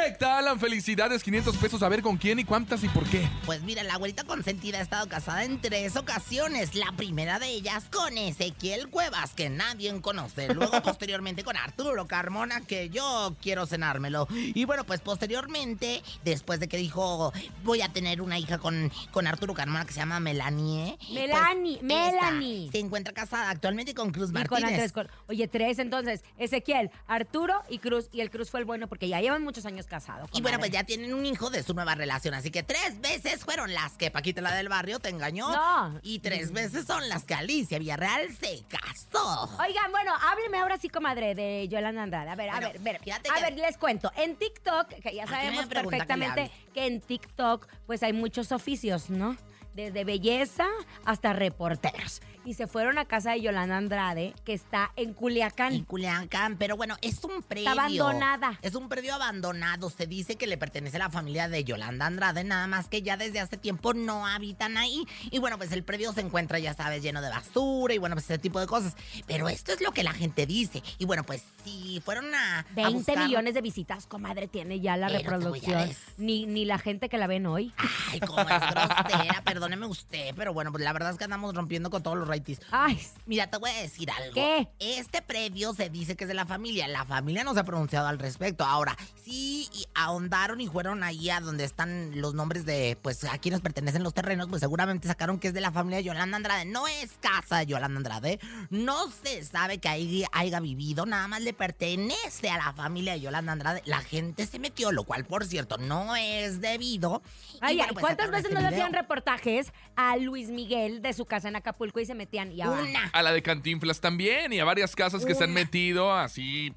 Correcta, 0.05 0.38
Alan. 0.38 0.59
Felicidades, 0.59 1.24
500 1.24 1.57
pesos. 1.57 1.81
A 1.83 1.89
ver 1.89 2.01
con 2.01 2.17
quién 2.17 2.38
y 2.39 2.43
cuántas 2.43 2.83
y 2.83 2.89
por 2.89 3.03
qué. 3.09 3.27
Pues 3.45 3.62
mira, 3.63 3.83
la 3.83 3.95
abuelita 3.95 4.24
consentida 4.24 4.77
ha 4.77 4.81
estado 4.81 5.07
casada 5.09 5.43
en 5.43 5.59
tres 5.59 5.95
ocasiones. 5.95 6.75
La 6.75 6.91
primera 6.95 7.39
de 7.39 7.47
ellas 7.47 7.85
con 7.91 8.17
Ezequiel 8.17 8.89
Cuevas, 8.89 9.33
que 9.33 9.50
nadie 9.50 10.00
conoce. 10.01 10.53
Luego, 10.53 10.79
posteriormente, 10.83 11.43
con 11.43 11.57
Arturo 11.57 12.05
Carmona, 12.07 12.62
que 12.62 12.89
yo 12.89 13.35
quiero 13.41 13.65
cenármelo. 13.65 14.27
Y 14.31 14.65
bueno, 14.65 14.83
pues 14.83 15.00
posteriormente, 15.01 16.03
después 16.24 16.59
de 16.59 16.67
que 16.67 16.77
dijo, 16.77 17.33
voy 17.63 17.81
a 17.81 17.89
tener 17.89 18.21
una 18.21 18.38
hija 18.38 18.57
con, 18.59 18.91
con 19.12 19.25
Arturo 19.27 19.53
Carmona 19.53 19.85
que 19.85 19.93
se 19.93 20.00
llama 20.00 20.19
Melanie. 20.19 20.97
Melanie, 21.13 21.79
pues, 21.79 21.91
esa 21.91 22.31
Melanie. 22.31 22.71
Se 22.71 22.79
encuentra 22.79 23.13
casada 23.13 23.50
actualmente 23.50 23.93
con 23.95 24.12
Cruz 24.12 24.29
Y 24.29 24.33
con 24.33 24.41
Martínez. 24.41 24.71
Andrés 24.74 24.91
Cor- 24.91 25.09
Oye, 25.27 25.47
tres 25.47 25.79
entonces. 25.79 26.24
Ezequiel, 26.38 26.91
Arturo 27.07 27.55
y 27.69 27.79
Cruz. 27.79 28.09
Y 28.12 28.21
el 28.21 28.29
Cruz 28.29 28.51
fue 28.51 28.59
el 28.59 28.65
bueno 28.65 28.88
porque 28.88 29.07
ya 29.07 29.19
llevan 29.19 29.43
muchos 29.43 29.65
años 29.65 29.85
casados. 29.88 29.94
Y 30.33 30.41
bueno, 30.41 30.59
pues 30.59 30.71
ya 30.71 30.83
tienen 30.83 31.13
un 31.13 31.25
hijo 31.25 31.49
de 31.49 31.63
su 31.63 31.73
nueva 31.73 31.95
relación. 31.95 32.33
Así 32.33 32.51
que 32.51 32.63
tres 32.63 32.99
veces 33.01 33.43
fueron 33.45 33.73
las 33.73 33.93
que 33.93 34.11
Paquita 34.11 34.41
la 34.41 34.53
del 34.53 34.69
barrio 34.69 34.99
te 34.99 35.09
engañó. 35.09 35.49
No. 35.51 35.99
Y 36.03 36.19
tres 36.19 36.51
veces 36.51 36.85
son 36.85 37.07
las 37.09 37.23
que 37.23 37.33
Alicia 37.35 37.79
Villarreal 37.79 38.27
se 38.35 38.63
casó. 38.67 39.49
Oigan, 39.59 39.91
bueno, 39.91 40.13
hábleme 40.29 40.59
ahora 40.59 40.77
sí, 40.77 40.89
comadre, 40.89 41.35
de 41.35 41.67
Yolanda 41.67 42.03
Andrade. 42.03 42.29
A 42.29 42.35
ver, 42.35 42.49
a 42.49 42.59
ver, 42.59 42.79
ver. 42.79 42.99
fíjate 42.99 43.29
A 43.29 43.35
que- 43.35 43.41
ver, 43.41 43.53
les 43.57 43.77
cuento. 43.77 44.11
En 44.15 44.35
TikTok, 44.35 44.87
que 44.89 45.15
ya 45.15 45.23
¿A 45.23 45.27
sabemos 45.27 45.65
que 45.67 45.75
perfectamente 45.75 46.41
hable? 46.41 46.51
que 46.73 46.85
en 46.87 47.01
TikTok, 47.01 47.67
pues 47.85 48.03
hay 48.03 48.13
muchos 48.13 48.51
oficios, 48.51 49.09
¿no? 49.09 49.37
Desde 49.73 50.03
belleza 50.05 50.65
hasta 51.05 51.33
reporteros. 51.33 52.21
Y 52.45 52.53
se 52.53 52.67
fueron 52.67 52.97
a 52.99 53.05
casa 53.05 53.31
de 53.31 53.41
Yolanda 53.41 53.75
Andrade, 53.77 54.33
que 54.45 54.53
está 54.53 54.91
en 54.95 55.13
Culiacán. 55.13 55.73
En 55.73 55.83
Culiacán, 55.83 56.57
pero 56.57 56.77
bueno, 56.77 56.95
es 57.01 57.23
un 57.23 57.41
predio. 57.41 57.71
abandonada. 57.71 58.59
Es 58.61 58.75
un 58.75 58.87
predio 58.87 59.15
abandonado. 59.15 59.89
Se 59.89 60.05
dice 60.05 60.35
que 60.35 60.45
le 60.45 60.57
pertenece 60.57 60.97
a 60.97 60.99
la 60.99 61.09
familia 61.09 61.47
de 61.49 61.63
Yolanda 61.63 62.05
Andrade, 62.05 62.43
nada 62.43 62.67
más 62.67 62.87
que 62.87 63.01
ya 63.01 63.17
desde 63.17 63.39
hace 63.39 63.57
tiempo 63.57 63.95
no 63.95 64.27
habitan 64.27 64.77
ahí. 64.77 65.07
Y 65.31 65.39
bueno, 65.39 65.57
pues 65.57 65.71
el 65.71 65.83
predio 65.83 66.13
se 66.13 66.21
encuentra, 66.21 66.59
ya 66.59 66.75
sabes, 66.75 67.01
lleno 67.01 67.19
de 67.21 67.29
basura 67.29 67.93
y 67.95 67.97
bueno, 67.97 68.15
pues 68.15 68.25
ese 68.25 68.37
tipo 68.37 68.59
de 68.59 68.67
cosas. 68.67 68.95
Pero 69.25 69.49
esto 69.49 69.71
es 69.73 69.81
lo 69.81 69.91
que 69.91 70.03
la 70.03 70.13
gente 70.13 70.45
dice. 70.45 70.83
Y 70.99 71.05
bueno, 71.05 71.23
pues 71.23 71.43
si 71.63 71.99
fueron 72.05 72.33
a. 72.35 72.59
a 72.59 72.65
20 72.75 72.93
buscar- 72.93 73.25
millones 73.27 73.55
de 73.55 73.61
visitas, 73.61 74.05
comadre, 74.05 74.47
tiene 74.47 74.79
ya 74.81 74.97
la 74.97 75.07
Pero 75.07 75.19
reproducción. 75.31 75.89
Ni, 76.17 76.45
ni 76.45 76.65
la 76.65 76.77
gente 76.77 77.09
que 77.09 77.17
la 77.17 77.25
ven 77.25 77.47
hoy. 77.47 77.73
Ay, 78.11 78.19
cómo 78.19 78.41
es 78.41 78.47
grosera, 78.59 79.41
perdóneme 79.43 79.87
usted, 79.87 80.35
pero 80.35 80.53
bueno, 80.53 80.71
pues 80.71 80.83
la 80.83 80.93
verdad 80.93 81.11
es 81.11 81.17
que 81.17 81.23
andamos 81.23 81.55
rompiendo 81.55 81.89
con 81.89 82.03
todos 82.03 82.17
los 82.19 82.27
Ay, 82.71 82.99
Mira, 83.25 83.47
te 83.47 83.57
voy 83.57 83.71
a 83.71 83.81
decir 83.81 84.09
algo. 84.11 84.33
¿Qué? 84.33 84.67
Este 84.79 85.21
predio 85.21 85.73
se 85.73 85.89
dice 85.89 86.15
que 86.15 86.25
es 86.25 86.27
de 86.27 86.35
la 86.35 86.45
familia. 86.45 86.87
La 86.87 87.05
familia 87.05 87.43
no 87.43 87.53
se 87.55 87.59
ha 87.59 87.63
pronunciado 87.63 88.07
al 88.07 88.19
respecto. 88.19 88.63
Ahora, 88.63 88.95
sí 89.24 89.67
y 89.74 89.85
ahondaron 89.95 90.61
y 90.61 90.67
fueron 90.67 91.03
ahí 91.03 91.29
a 91.31 91.39
donde 91.39 91.63
están 91.63 92.21
los 92.21 92.35
nombres 92.35 92.65
de, 92.65 92.98
pues, 93.01 93.24
a 93.24 93.37
quienes 93.39 93.61
pertenecen 93.61 94.03
los 94.03 94.13
terrenos, 94.13 94.48
pues 94.48 94.59
seguramente 94.59 95.07
sacaron 95.07 95.39
que 95.39 95.48
es 95.48 95.53
de 95.55 95.61
la 95.61 95.71
familia 95.71 95.98
de 95.98 96.03
Yolanda 96.03 96.37
Andrade. 96.37 96.65
No 96.65 96.87
es 96.87 97.13
casa 97.19 97.57
de 97.57 97.65
Yolanda 97.65 97.98
Andrade. 97.98 98.39
No 98.69 99.09
se 99.09 99.43
sabe 99.43 99.79
que 99.79 99.89
ahí 99.89 100.24
haya 100.31 100.59
vivido. 100.59 101.05
Nada 101.07 101.27
más 101.27 101.41
le 101.41 101.53
pertenece 101.53 102.50
a 102.50 102.57
la 102.57 102.74
familia 102.74 103.13
de 103.13 103.21
Yolanda 103.21 103.53
Andrade. 103.53 103.81
La 103.85 104.01
gente 104.01 104.45
se 104.45 104.59
metió, 104.59 104.91
lo 104.91 105.03
cual, 105.03 105.25
por 105.25 105.45
cierto, 105.45 105.77
no 105.77 106.15
es 106.15 106.61
debido. 106.61 107.24
Y 107.55 107.57
Ay, 107.61 107.77
bueno, 107.77 107.93
pues, 107.93 108.03
¿cuántas 108.03 108.29
veces 108.29 108.45
este 108.45 108.55
no 108.55 108.61
le 108.61 108.67
hacían 108.67 108.93
reportajes 108.93 109.74
a 109.95 110.17
Luis 110.17 110.50
Miguel 110.50 111.01
de 111.01 111.13
su 111.13 111.25
casa 111.25 111.48
en 111.48 111.55
Acapulco 111.55 112.00
y 112.00 112.05
se 112.05 112.13
metían? 112.25 112.51
Y 112.51 112.61
ahora, 112.61 112.83
Una. 112.83 113.09
A 113.14 113.24
la 113.24 113.31
de 113.31 113.42
Cantinflas 113.42 114.01
también 114.01 114.51
y 114.51 114.59
a 114.59 114.66
varias 114.66 114.96
casas 114.96 115.25
que 115.25 115.35
se 115.35 115.44
han 115.44 115.53
metido 115.53 116.14
así 116.14 116.74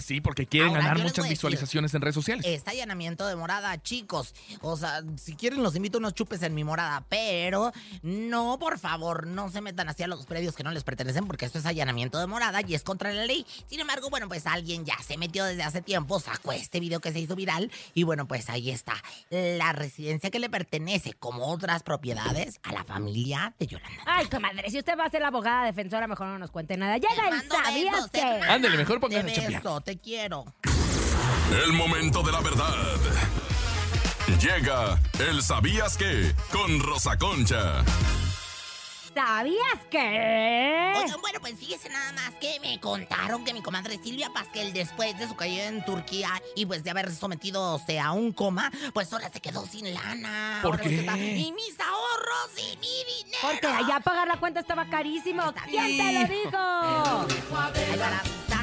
sí, 0.00 0.20
porque 0.20 0.46
quieren 0.46 0.70
Ahora, 0.70 0.82
ganar 0.82 0.98
muchas 0.98 1.16
decir, 1.16 1.30
visualizaciones 1.30 1.94
en 1.94 2.02
redes 2.02 2.14
sociales. 2.14 2.44
Este 2.46 2.70
allanamiento 2.70 3.26
de 3.26 3.36
morada, 3.36 3.80
chicos. 3.82 4.34
O 4.60 4.76
sea, 4.76 5.02
si 5.16 5.34
quieren 5.34 5.62
los 5.62 5.76
invito 5.76 5.98
a 5.98 6.00
unos 6.00 6.14
chupes 6.14 6.42
en 6.42 6.54
mi 6.54 6.64
morada, 6.64 7.04
pero 7.08 7.72
no, 8.02 8.58
por 8.58 8.78
favor, 8.78 9.26
no 9.26 9.50
se 9.50 9.60
metan 9.60 9.88
hacia 9.88 10.06
los 10.06 10.26
predios 10.26 10.54
que 10.56 10.62
no 10.62 10.70
les 10.70 10.84
pertenecen 10.84 11.26
porque 11.26 11.46
esto 11.46 11.58
es 11.58 11.66
allanamiento 11.66 12.18
de 12.18 12.26
morada 12.26 12.60
y 12.66 12.74
es 12.74 12.82
contra 12.82 13.12
la 13.12 13.24
ley. 13.26 13.46
Sin 13.68 13.80
embargo, 13.80 14.10
bueno, 14.10 14.28
pues 14.28 14.46
alguien 14.46 14.84
ya 14.84 14.96
se 15.02 15.16
metió 15.16 15.44
desde 15.44 15.62
hace 15.62 15.82
tiempo, 15.82 16.20
sacó 16.20 16.52
este 16.52 16.80
video 16.80 17.00
que 17.00 17.12
se 17.12 17.20
hizo 17.20 17.36
viral 17.36 17.70
y 17.94 18.02
bueno, 18.02 18.26
pues 18.26 18.48
ahí 18.50 18.70
está. 18.70 18.94
La 19.30 19.72
residencia 19.72 20.30
que 20.30 20.38
le 20.38 20.50
pertenece, 20.50 21.12
como 21.14 21.46
otras 21.46 21.82
propiedades, 21.82 22.60
a 22.62 22.72
la 22.72 22.84
familia 22.84 23.54
de 23.58 23.66
Yolanda. 23.66 24.02
Ay, 24.06 24.26
comadre, 24.26 24.70
si 24.70 24.78
usted 24.78 24.98
va 24.98 25.04
a 25.04 25.10
ser 25.10 25.22
la 25.22 25.28
abogada 25.28 25.64
defensora, 25.64 26.06
mejor 26.06 26.26
no 26.26 26.38
nos 26.38 26.50
cuente 26.50 26.76
nada. 26.76 26.96
Llega 26.96 27.28
el 27.28 27.48
¿sabías 27.48 27.94
besos, 27.94 28.10
que? 28.10 28.20
Ándele, 28.20 28.76
mejor 28.76 29.00
póngase 29.00 29.46
a 29.46 29.75
te 29.80 29.98
quiero. 29.98 30.44
El 31.64 31.72
momento 31.72 32.22
de 32.22 32.32
la 32.32 32.40
verdad. 32.40 32.96
Llega 34.40 35.00
el 35.20 35.42
¿Sabías 35.42 35.96
qué? 35.96 36.34
Con 36.52 36.80
Rosa 36.80 37.16
Concha. 37.16 37.84
¿Sabías 39.14 39.78
que? 39.90 40.92
Oigan, 40.94 41.20
bueno, 41.22 41.40
pues 41.40 41.58
fíjese 41.58 41.88
nada 41.88 42.12
más 42.12 42.34
que 42.38 42.60
me 42.60 42.78
contaron 42.80 43.46
que 43.46 43.54
mi 43.54 43.62
comadre 43.62 43.98
Silvia 44.02 44.28
Pasquel, 44.30 44.74
después 44.74 45.18
de 45.18 45.26
su 45.26 45.34
caída 45.34 45.64
en 45.68 45.82
Turquía 45.86 46.30
y 46.54 46.66
pues 46.66 46.84
de 46.84 46.90
haber 46.90 47.10
sometido 47.14 47.80
a 47.98 48.12
un 48.12 48.32
coma, 48.32 48.70
pues 48.92 49.10
ahora 49.14 49.30
se 49.32 49.40
quedó 49.40 49.64
sin 49.64 49.94
lana. 49.94 50.58
¿Por 50.60 50.72
Ahora 50.72 50.84
qué? 50.84 50.90
Y 50.90 51.50
mis 51.52 51.80
ahorros 51.80 52.50
y 52.58 52.76
mi 52.76 53.04
dinero. 53.06 53.38
Porque 53.40 53.66
allá 53.68 54.00
pagar 54.00 54.28
la 54.28 54.38
cuenta 54.38 54.60
estaba 54.60 54.84
carísimo. 54.90 55.42
¿Quién 55.64 55.96
te 55.96 56.12
lo 56.12 56.28
dijo? 56.28 57.26
Brisa, 57.26 57.72
ay, 57.74 57.98
para 57.98 58.55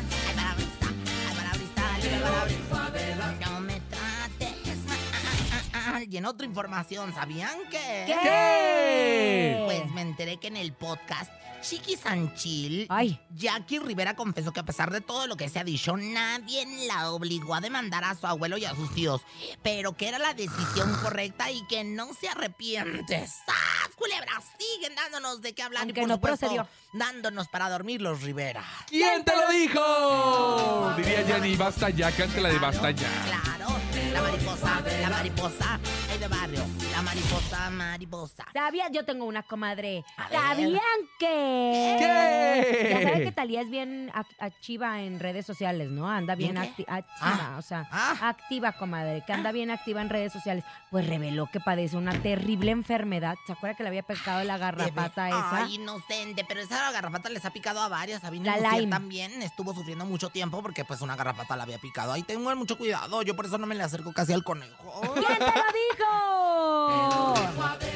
No 3.39 3.59
me 3.59 3.79
trates 3.81 4.77
mal. 4.85 6.07
Y 6.09 6.17
en 6.17 6.25
otra 6.25 6.45
información, 6.45 7.13
¿sabían 7.13 7.57
que? 7.69 8.05
¿Qué? 8.05 9.61
Pues 9.65 9.91
me 9.91 10.01
enteré 10.01 10.37
que 10.37 10.47
en 10.47 10.57
el 10.57 10.73
podcast 10.73 11.31
Chiqui 11.63 11.95
Sanchil, 11.95 12.87
Ay. 12.89 13.19
Jackie 13.33 13.79
Rivera 13.79 14.15
confesó 14.15 14.51
que 14.51 14.59
a 14.59 14.65
pesar 14.65 14.91
de 14.91 15.01
todo 15.01 15.27
lo 15.27 15.37
que 15.37 15.47
se 15.49 15.59
ha 15.59 15.63
dicho, 15.63 15.95
nadie 15.97 16.65
la 16.87 17.11
obligó 17.11 17.55
a 17.55 17.61
demandar 17.61 18.03
a 18.03 18.15
su 18.15 18.27
abuelo 18.27 18.57
y 18.57 18.65
a 18.65 18.75
sus 18.75 18.93
tíos, 18.93 19.21
pero 19.61 19.93
que 19.93 20.09
era 20.09 20.19
la 20.19 20.33
decisión 20.33 20.93
correcta 21.01 21.49
y 21.51 21.65
que 21.67 21.83
no 21.83 22.13
se 22.13 22.27
arrepiente. 22.27 23.25
¡Sas, 23.27 23.95
culebra! 23.95 24.33
Siguen 24.59 24.93
dándonos 24.95 25.41
de 25.41 25.53
qué 25.55 25.63
hablar 25.63 25.83
Aunque 25.83 25.99
y 25.99 26.03
por 26.03 26.09
no 26.09 26.15
supuesto, 26.15 26.39
procedió. 26.39 26.67
dándonos 26.93 27.47
para 27.47 27.69
dormir 27.69 28.01
los 28.01 28.21
Rivera. 28.21 28.63
¿Quién 28.87 29.23
te 29.23 29.33
lo 29.35 29.49
dijo? 29.49 30.93
Diría 30.97 31.23
Jenny, 31.25 31.55
basta 31.55 31.89
ya, 31.89 32.11
cántela 32.11 32.49
de 32.49 32.59
basta 32.59 32.91
ya. 32.91 33.09
Claro, 33.25 33.67
la 34.13 34.21
mariposa, 34.21 34.81
la 35.01 35.09
mariposa, 35.09 35.79
ay 36.11 36.17
de 36.19 36.27
barrio, 36.27 36.65
mariposa, 37.03 37.69
mariposa. 37.69 38.45
¿Sabías? 38.53 38.89
Yo 38.91 39.05
tengo 39.05 39.25
una 39.25 39.43
comadre. 39.43 40.03
A 40.17 40.29
ver. 40.29 40.39
¿Sabían 40.39 40.79
que? 41.19 41.95
¿Qué? 41.99 42.89
Ya 42.91 43.01
saben 43.03 43.23
que 43.23 43.31
Talía 43.31 43.61
es 43.61 43.69
bien 43.69 44.11
ac- 44.13 44.35
activa 44.39 45.01
en 45.01 45.19
redes 45.19 45.45
sociales, 45.45 45.89
¿no? 45.89 46.09
Anda 46.09 46.35
bien 46.35 46.55
acti- 46.57 46.85
activa, 46.87 47.05
Ah. 47.21 47.55
o 47.57 47.61
sea, 47.61 47.87
Ah. 47.91 48.15
activa, 48.29 48.71
comadre, 48.73 49.23
que 49.25 49.33
anda 49.33 49.51
bien 49.51 49.71
activa 49.71 50.01
en 50.01 50.09
redes 50.09 50.31
sociales. 50.33 50.63
Pues 50.91 51.07
reveló 51.07 51.49
que 51.51 51.59
padece 51.59 51.97
una 51.97 52.13
terrible 52.21 52.71
enfermedad. 52.71 53.35
¿Se 53.47 53.53
acuerda 53.53 53.75
que 53.75 53.83
le 53.83 53.89
había 53.89 54.03
pescado 54.03 54.43
la 54.43 54.57
garrapata 54.57 55.29
esa? 55.29 55.57
Ay, 55.63 55.75
inocente, 55.75 56.45
pero 56.47 56.61
esa 56.61 56.91
garrapata 56.91 57.29
les 57.29 57.43
ha 57.45 57.51
picado 57.51 57.81
a 57.81 57.87
varias. 57.89 58.21
Lucier 58.23 58.61
Lyme. 58.81 58.89
también 58.91 59.41
estuvo 59.41 59.73
sufriendo 59.73 60.05
mucho 60.05 60.29
tiempo 60.29 60.61
porque 60.61 60.85
pues 60.85 61.01
una 61.01 61.15
garrapata 61.15 61.55
la 61.55 61.63
había 61.63 61.77
picado. 61.79 62.13
Ay, 62.13 62.23
tengan 62.23 62.57
mucho 62.57 62.77
cuidado, 62.77 63.21
yo 63.23 63.35
por 63.35 63.45
eso 63.45 63.57
no 63.57 63.67
me 63.67 63.75
le 63.75 63.83
acerco 63.83 64.13
casi 64.13 64.33
al 64.33 64.43
conejo. 64.43 65.01
¿Quién 65.13 65.39
te 65.39 65.45
lo 65.45 65.45
dijo? 65.47 66.42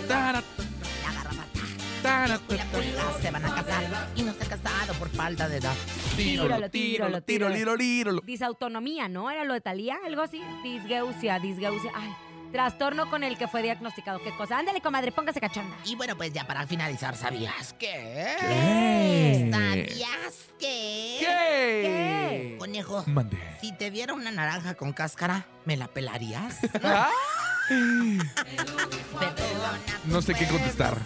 Tara, 0.08 0.42
La 1.04 1.12
garrapata. 1.12 2.56
la 2.56 2.66
pulga 2.66 3.22
se 3.22 3.32
van 3.32 3.46
a 3.46 3.56
casar 3.56 3.84
y 4.16 4.22
no 4.24 4.34
se 4.34 4.44
han 4.44 4.50
casado 4.50 4.94
por 4.96 5.10
falta 5.10 5.48
de 5.50 5.58
edad. 5.58 5.74
Tíralo, 6.16 6.70
tíralo, 6.70 7.22
tíralo. 7.22 7.56
tiro, 7.56 7.78
tíralo. 7.78 8.22
Disautonomía, 8.22 9.08
¿no? 9.08 9.30
¿Era 9.32 9.44
lo 9.44 9.54
de 9.54 9.62
Talía? 9.62 9.98
Algo 10.06 10.22
así. 10.22 10.42
Disgeusia, 10.64 11.40
disgeusia. 11.40 11.92
Ay, 11.96 12.14
trastorno 12.52 13.10
con 13.10 13.24
el 13.24 13.38
que 13.38 13.48
fue 13.48 13.62
diagnosticado. 13.62 14.20
¿Qué 14.24 14.32
cosa? 14.38 14.58
Ándale, 14.58 14.80
comadre, 14.82 15.12
póngase 15.12 15.40
cachonda. 15.42 15.76
Y 15.86 15.96
bueno, 15.96 16.16
pues 16.16 16.32
ya 16.34 16.46
para 16.48 16.66
finalizar, 16.66 17.16
¿sabías 17.16 17.74
qué? 17.74 18.36
¿Qué? 18.40 19.50
¿Sabías 19.52 20.36
qué? 20.60 21.18
¿Qué? 21.20 22.56
Conejo, 22.58 23.04
Mande. 23.08 23.38
si 23.62 23.72
te 23.74 23.92
diera 23.92 24.14
una 24.14 24.32
naranja 24.32 24.76
con 24.76 24.94
cáscara, 24.94 25.46
¿me 25.66 25.76
la 25.78 25.88
pelarías? 25.88 26.58
Ah, 26.84 27.10
No 30.06 30.22
sé 30.22 30.34
qué 30.34 30.48
contestar. 30.48 30.98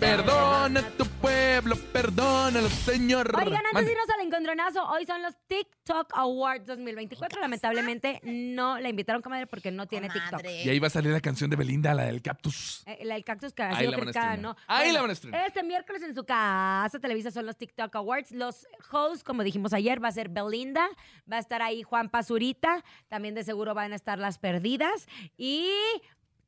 Perdona 0.00 0.82
tu 0.98 1.06
pueblo, 1.24 1.76
perdónalo, 1.90 2.68
señor. 2.68 3.34
Oigan, 3.34 3.54
antes 3.56 3.72
Mande. 3.72 3.86
de 3.86 3.92
irnos 3.92 4.10
al 4.10 4.26
encontronazo, 4.26 4.84
hoy 4.90 5.06
son 5.06 5.22
los 5.22 5.34
TikTok 5.46 6.10
Awards 6.12 6.66
2024. 6.66 7.40
Lamentablemente 7.40 8.20
no 8.24 8.78
la 8.78 8.90
invitaron, 8.90 9.22
comadre, 9.22 9.46
porque 9.46 9.70
no 9.70 9.86
tiene 9.86 10.10
TikTok. 10.10 10.42
Y 10.44 10.68
ahí 10.68 10.78
va 10.78 10.88
a 10.88 10.90
salir 10.90 11.12
la 11.12 11.20
canción 11.22 11.48
de 11.48 11.56
Belinda, 11.56 11.94
la 11.94 12.04
del 12.04 12.20
cactus. 12.20 12.82
Eh, 12.86 13.04
La 13.04 13.14
del 13.14 13.24
cactus 13.24 13.54
que 13.54 13.62
ha 13.62 13.70
Ahí 13.70 13.76
sido 13.86 13.92
la 13.92 13.96
van 13.96 14.02
a 14.02 14.04
criticada, 14.12 14.34
estrenar. 14.34 14.56
¿no? 14.56 14.62
Ahí 14.66 14.92
la 14.92 15.00
van 15.00 15.10
a 15.10 15.12
estrenar. 15.14 15.46
Este 15.46 15.62
miércoles 15.62 16.02
en 16.02 16.14
su 16.14 16.24
casa 16.24 16.98
Televisa 17.00 17.30
son 17.30 17.46
los 17.46 17.56
TikTok 17.56 17.94
Awards. 17.96 18.30
Los 18.32 18.66
hosts, 18.92 19.24
como 19.24 19.42
dijimos 19.44 19.72
ayer, 19.72 20.04
va 20.04 20.08
a 20.08 20.12
ser 20.12 20.28
Belinda, 20.28 20.86
va 21.30 21.36
a 21.36 21.40
estar 21.40 21.62
ahí 21.62 21.82
Juan 21.82 22.10
Pazurita, 22.10 22.84
también 23.08 23.34
de 23.34 23.44
seguro 23.44 23.72
van 23.72 23.92
a 23.92 23.96
estar 23.96 24.18
las 24.18 24.38
perdidas 24.38 25.06
y 25.38 25.70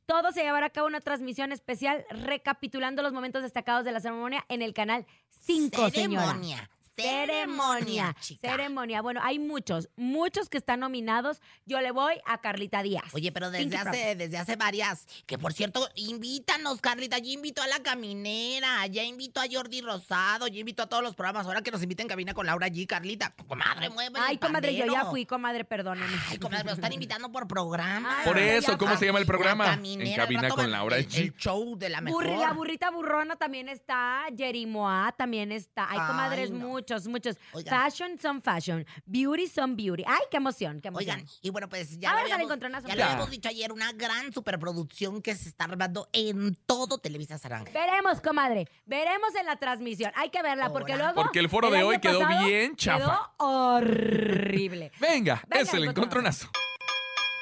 todo 0.06 0.32
se 0.32 0.42
llevará 0.42 0.66
a 0.66 0.70
cabo 0.70 0.86
una 0.86 1.00
transmisión 1.00 1.52
especial 1.52 2.04
recapitulando 2.10 3.02
los 3.02 3.12
momentos 3.12 3.42
destacados 3.42 3.84
de 3.84 3.92
la 3.92 4.00
ceremonia 4.00 4.44
en 4.48 4.62
el 4.62 4.72
canal 4.72 5.06
5, 5.28 5.90
señora. 5.90 6.68
Ceremonia. 6.96 7.26
Ceremonia. 7.36 8.16
chica. 8.20 8.50
Ceremonia. 8.50 9.02
Bueno, 9.02 9.20
hay 9.22 9.38
muchos, 9.38 9.88
muchos 9.96 10.48
que 10.48 10.58
están 10.58 10.80
nominados. 10.80 11.40
Yo 11.64 11.80
le 11.80 11.90
voy 11.90 12.14
a 12.24 12.38
Carlita 12.40 12.82
Díaz. 12.82 13.12
Oye, 13.14 13.32
pero 13.32 13.50
desde 13.50 13.64
Pinky 13.64 13.76
hace, 13.76 13.88
Promise. 13.90 14.16
desde 14.16 14.38
hace 14.38 14.56
varias, 14.56 15.06
que 15.26 15.38
por 15.38 15.52
cierto, 15.52 15.88
invítanos, 15.94 16.80
Carlita. 16.80 17.18
Yo 17.18 17.30
invito 17.30 17.62
a 17.62 17.66
La 17.66 17.80
Caminera, 17.82 18.86
ya 18.86 19.02
invito 19.02 19.40
a 19.40 19.44
Jordi 19.50 19.80
Rosado, 19.80 20.46
yo 20.48 20.58
invito 20.60 20.82
a 20.82 20.86
todos 20.86 21.02
los 21.02 21.14
programas. 21.14 21.46
Ahora 21.46 21.62
que 21.62 21.70
nos 21.70 21.82
inviten 21.82 22.08
cabina 22.08 22.34
con 22.34 22.46
Laura 22.46 22.68
G, 22.68 22.86
Carlita. 22.86 23.34
Comadre, 23.46 23.90
mueve 23.90 24.18
Ay, 24.20 24.34
el 24.34 24.40
comadre, 24.40 24.74
yo 24.74 24.86
ya 24.86 25.04
fui, 25.06 25.26
comadre, 25.26 25.64
perdóneme. 25.64 26.16
Ay, 26.30 26.38
comadre, 26.38 26.64
me 26.64 26.72
están 26.72 26.92
invitando 26.92 27.30
por 27.30 27.46
programa. 27.46 28.18
Ay, 28.20 28.24
Por 28.26 28.38
eso, 28.38 28.78
¿cómo 28.78 28.96
se 28.96 29.06
llama 29.06 29.18
el 29.18 29.26
programa? 29.26 29.64
La 29.64 29.70
En 29.72 29.76
caminera, 29.76 30.22
cabina 30.24 30.48
con 30.48 30.70
Laura 30.70 30.96
el, 30.96 31.08
G. 31.08 31.18
el 31.18 31.34
show 31.36 31.76
de 31.76 31.88
la 31.88 32.00
mejor. 32.00 32.24
Burri- 32.26 32.40
la 32.40 32.52
burrita 32.52 32.90
burrona 32.90 33.36
también 33.36 33.68
está, 33.68 34.24
Jerimoa 34.36 35.14
también 35.16 35.52
está. 35.52 35.90
Hay 35.90 35.98
Ay, 36.00 36.06
comadres, 36.06 36.50
no. 36.50 36.58
Muchos, 36.86 37.08
muchos. 37.08 37.36
Oigan. 37.52 37.74
Fashion 37.74 38.18
son 38.18 38.42
fashion, 38.42 38.86
beauty 39.06 39.46
son 39.46 39.76
beauty. 39.76 40.04
Ay, 40.06 40.22
qué 40.30 40.36
emoción, 40.36 40.80
qué 40.80 40.88
emoción. 40.88 41.16
Oigan, 41.16 41.28
y 41.42 41.50
bueno, 41.50 41.68
pues 41.68 41.98
ya, 41.98 42.12
lo 42.12 42.18
habíamos, 42.20 42.48
ya 42.86 42.94
lo 42.94 43.04
habíamos 43.04 43.30
dicho 43.30 43.48
ayer, 43.48 43.72
una 43.72 43.92
gran 43.92 44.32
superproducción 44.32 45.22
que 45.22 45.34
se 45.34 45.48
está 45.48 45.64
armando 45.64 46.08
en 46.12 46.56
todo 46.66 46.98
Televisa 46.98 47.38
Saranga. 47.38 47.70
Veremos, 47.72 48.20
comadre. 48.20 48.68
Veremos 48.84 49.34
en 49.34 49.46
la 49.46 49.56
transmisión. 49.56 50.12
Hay 50.14 50.30
que 50.30 50.42
verla 50.42 50.72
porque 50.72 50.96
luego. 50.96 51.14
Porque 51.14 51.40
el 51.40 51.48
foro 51.48 51.70
de 51.70 51.82
hoy 51.82 51.98
quedó 51.98 52.20
pasado 52.20 52.46
bien 52.46 52.76
chafa. 52.76 52.98
Quedó 52.98 53.30
horrible. 53.38 54.92
Venga, 55.00 55.42
Venga, 55.48 55.62
es 55.62 55.74
el 55.74 55.84
encontronazo. 55.84 56.48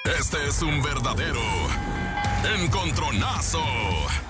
Este 0.04 0.46
es 0.46 0.60
un 0.62 0.82
verdadero 0.82 1.40
encontronazo. 2.46 3.62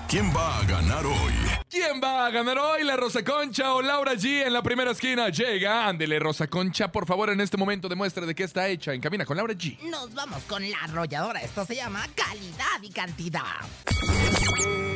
¿Quién 0.07 0.31
va 0.35 0.59
a 0.59 0.63
ganar 0.65 1.05
hoy? 1.05 1.33
¿Quién 1.69 1.99
va 2.01 2.27
a 2.27 2.29
ganar 2.29 2.57
hoy? 2.57 2.83
¿La 2.83 2.95
Rosa 2.95 3.23
Concha 3.23 3.73
o 3.73 3.81
Laura 3.81 4.13
G? 4.13 4.45
En 4.45 4.53
la 4.53 4.61
primera 4.61 4.91
esquina 4.91 5.29
llega. 5.29 5.87
Ándele, 5.87 6.19
Rosa 6.19 6.47
Concha. 6.47 6.91
Por 6.91 7.05
favor, 7.05 7.29
en 7.31 7.41
este 7.41 7.57
momento 7.57 7.89
demuestre 7.89 8.25
de 8.25 8.35
qué 8.35 8.43
está 8.43 8.67
hecha. 8.67 8.93
En 8.93 9.01
cabina 9.01 9.25
con 9.25 9.35
Laura 9.35 9.53
G. 9.53 9.77
Nos 9.89 10.13
vamos 10.13 10.43
con 10.43 10.69
la 10.69 10.77
arrolladora. 10.83 11.41
Esto 11.41 11.65
se 11.65 11.75
llama 11.75 12.05
calidad 12.15 12.81
y 12.81 12.89
cantidad. 12.91 13.41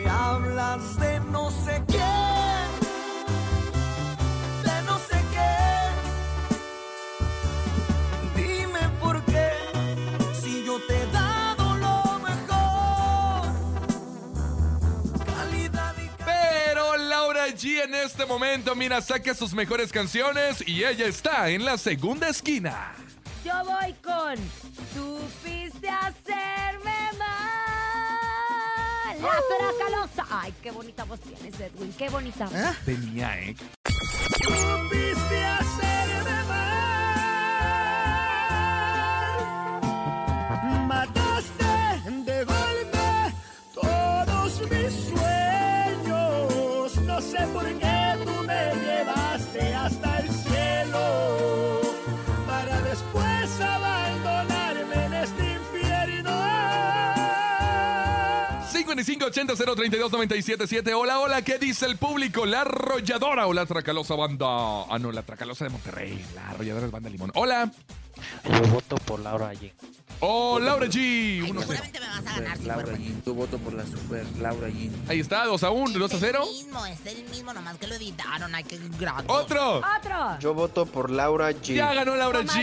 hablas 0.10 0.99
de 0.99 1.19
no 1.32 1.38
En 17.84 17.96
este 17.96 18.26
momento, 18.26 18.76
mira, 18.76 19.02
saca 19.02 19.34
sus 19.34 19.54
mejores 19.54 19.94
canciones 19.94 20.62
y 20.68 20.84
ella 20.84 21.06
está 21.06 21.50
en 21.50 21.63
la 21.63 21.78
segunda 21.78 22.28
esquina. 22.28 22.94
Yo 23.46 23.54
voy 23.63 23.94
con. 24.04 24.36
Supiste 24.94 25.88
hacerme 25.89 27.10
mal. 27.18 27.30
La 29.22 29.39
tracalosa. 29.58 30.26
Ay, 30.30 30.54
qué 30.62 30.72
bonita 30.72 31.06
voz 31.06 31.22
tienes, 31.22 31.58
Edwin. 31.58 31.94
Qué 31.98 32.10
bonita 32.10 32.46
voz. 32.46 32.76
Tenía, 32.84 33.39
¿eh? 33.39 33.56
supiste 34.44 35.46
hacerme 35.46 35.99
5580-032-977. 59.06 60.94
Hola, 60.96 61.20
hola, 61.20 61.42
¿qué 61.42 61.58
dice 61.58 61.86
el 61.86 61.98
público? 61.98 62.46
¿La 62.46 62.62
arrolladora 62.62 63.48
o 63.48 63.54
la 63.54 63.66
tracalosa 63.66 64.16
banda? 64.16 64.46
Ah, 64.90 64.98
no, 65.00 65.12
la 65.12 65.24
tracalosa 65.24 65.66
de 65.66 65.72
Monterrey. 65.72 66.24
La 66.36 66.50
arrolladora 66.50 66.86
es 66.86 66.92
banda 66.92 67.10
Limón. 67.10 67.32
Hola. 67.36 67.72
Yo 68.44 68.62
voto 68.70 68.96
por 68.98 69.20
Laura 69.20 69.50
allí. 69.50 69.72
Oh, 70.21 70.60
Laura 70.60 70.86
G. 70.88 70.97
Ay, 70.97 71.41
1-0. 71.51 71.60
seguramente 71.62 71.99
me 72.01 72.08
vas 72.08 72.19
a 72.19 72.21
ganar, 72.39 72.58
sí, 72.58 72.65
Laura 72.65 72.84
cuerpo. 72.84 73.01
allí. 73.03 73.15
Yo 73.25 73.34
voto 73.34 73.58
por 73.58 73.73
la 73.73 73.86
super 73.86 74.25
Laura 74.39 74.67
allí. 74.67 74.91
Ahí 75.08 75.19
está, 75.21 75.45
2 75.45 75.63
a 75.63 75.69
1, 75.71 75.97
2 75.97 76.13
a 76.13 76.17
0. 76.19 76.39
Es 76.43 76.49
el 76.49 76.55
mismo, 76.65 76.86
es 76.86 77.05
el 77.05 77.29
mismo, 77.29 77.53
nomás 77.53 77.77
que 77.77 77.88
lo 77.88 77.95
editaron. 77.95 78.53
Ay, 78.53 78.63
qué 78.65 78.77
grato. 78.99 79.32
Otro. 79.32 79.77
Otro. 79.77 80.39
Yo 80.39 80.53
voto 80.53 80.86
por 80.86 81.10
Laura 81.10 81.51
G. 81.51 81.75
Ya 81.75 81.93
ganó 81.93 82.15
Laura 82.15 82.39
Comadre, 82.39 82.62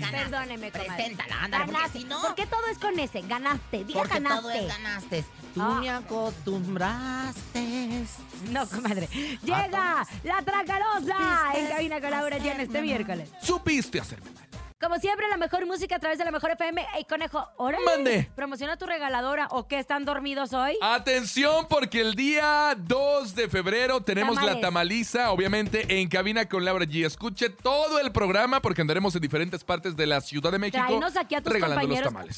G. 0.00 0.10
Perdóneme, 0.10 0.70
comadre. 0.70 0.94
Preséntala, 0.94 1.44
ándale, 1.44 1.64
porque 1.64 1.76
Ganaste. 1.78 1.98
si 1.98 2.04
no- 2.06 2.22
¿Por 2.22 2.34
qué 2.34 2.46
todo 2.46 2.66
es 2.72 2.78
con 2.78 2.98
ese? 2.98 3.20
Ganaste. 3.22 3.84
Diga 3.84 3.98
Porque 4.00 4.14
ganaste. 4.14 4.40
todo 4.42 4.50
es 4.52 4.68
ganaste. 4.68 5.24
Tú 5.54 5.62
Ah. 5.62 5.78
me 5.80 5.90
acostumbraste. 5.90 8.04
No, 8.50 8.66
comadre. 8.66 9.08
Llega 9.42 10.06
la 10.24 10.42
tracalosa 10.42 11.52
en 11.54 11.66
cabina 11.68 12.00
con 12.00 12.10
Laura 12.10 12.38
G 12.38 12.46
en 12.52 12.60
este 12.60 12.82
miércoles. 12.82 13.28
Supiste 13.42 14.00
hacerme 14.00 14.30
mal. 14.30 14.43
Como 14.84 14.98
siempre, 15.00 15.26
la 15.28 15.38
mejor 15.38 15.64
música 15.66 15.96
a 15.96 15.98
través 15.98 16.18
de 16.18 16.24
la 16.26 16.30
mejor 16.30 16.50
FM. 16.50 16.86
Ey, 16.94 17.04
conejo, 17.06 17.48
órale. 17.56 17.82
Mande. 17.86 18.30
Promociona 18.36 18.76
tu 18.76 18.84
regaladora 18.84 19.48
o 19.50 19.66
qué 19.66 19.78
están 19.78 20.04
dormidos 20.04 20.52
hoy. 20.52 20.76
Atención, 20.82 21.66
porque 21.70 22.02
el 22.02 22.14
día 22.14 22.76
2 22.76 23.34
de 23.34 23.48
febrero 23.48 24.02
tenemos 24.02 24.34
la 24.36 24.42
Tamales. 24.42 24.60
tamaliza, 24.60 25.30
obviamente, 25.32 26.00
en 26.00 26.08
cabina 26.08 26.46
con 26.48 26.66
Laura 26.66 26.84
G. 26.84 27.06
Escuche 27.06 27.48
todo 27.48 27.98
el 27.98 28.12
programa 28.12 28.60
porque 28.60 28.82
andaremos 28.82 29.14
en 29.14 29.22
diferentes 29.22 29.64
partes 29.64 29.96
de 29.96 30.06
la 30.06 30.20
Ciudad 30.20 30.52
de 30.52 30.58
México 30.58 30.84
Tráenos 30.84 31.16
aquí 31.16 31.34
a 31.34 31.40
tus 31.42 31.50
regalando 31.52 31.86
los 31.88 32.02
tamales. 32.02 32.36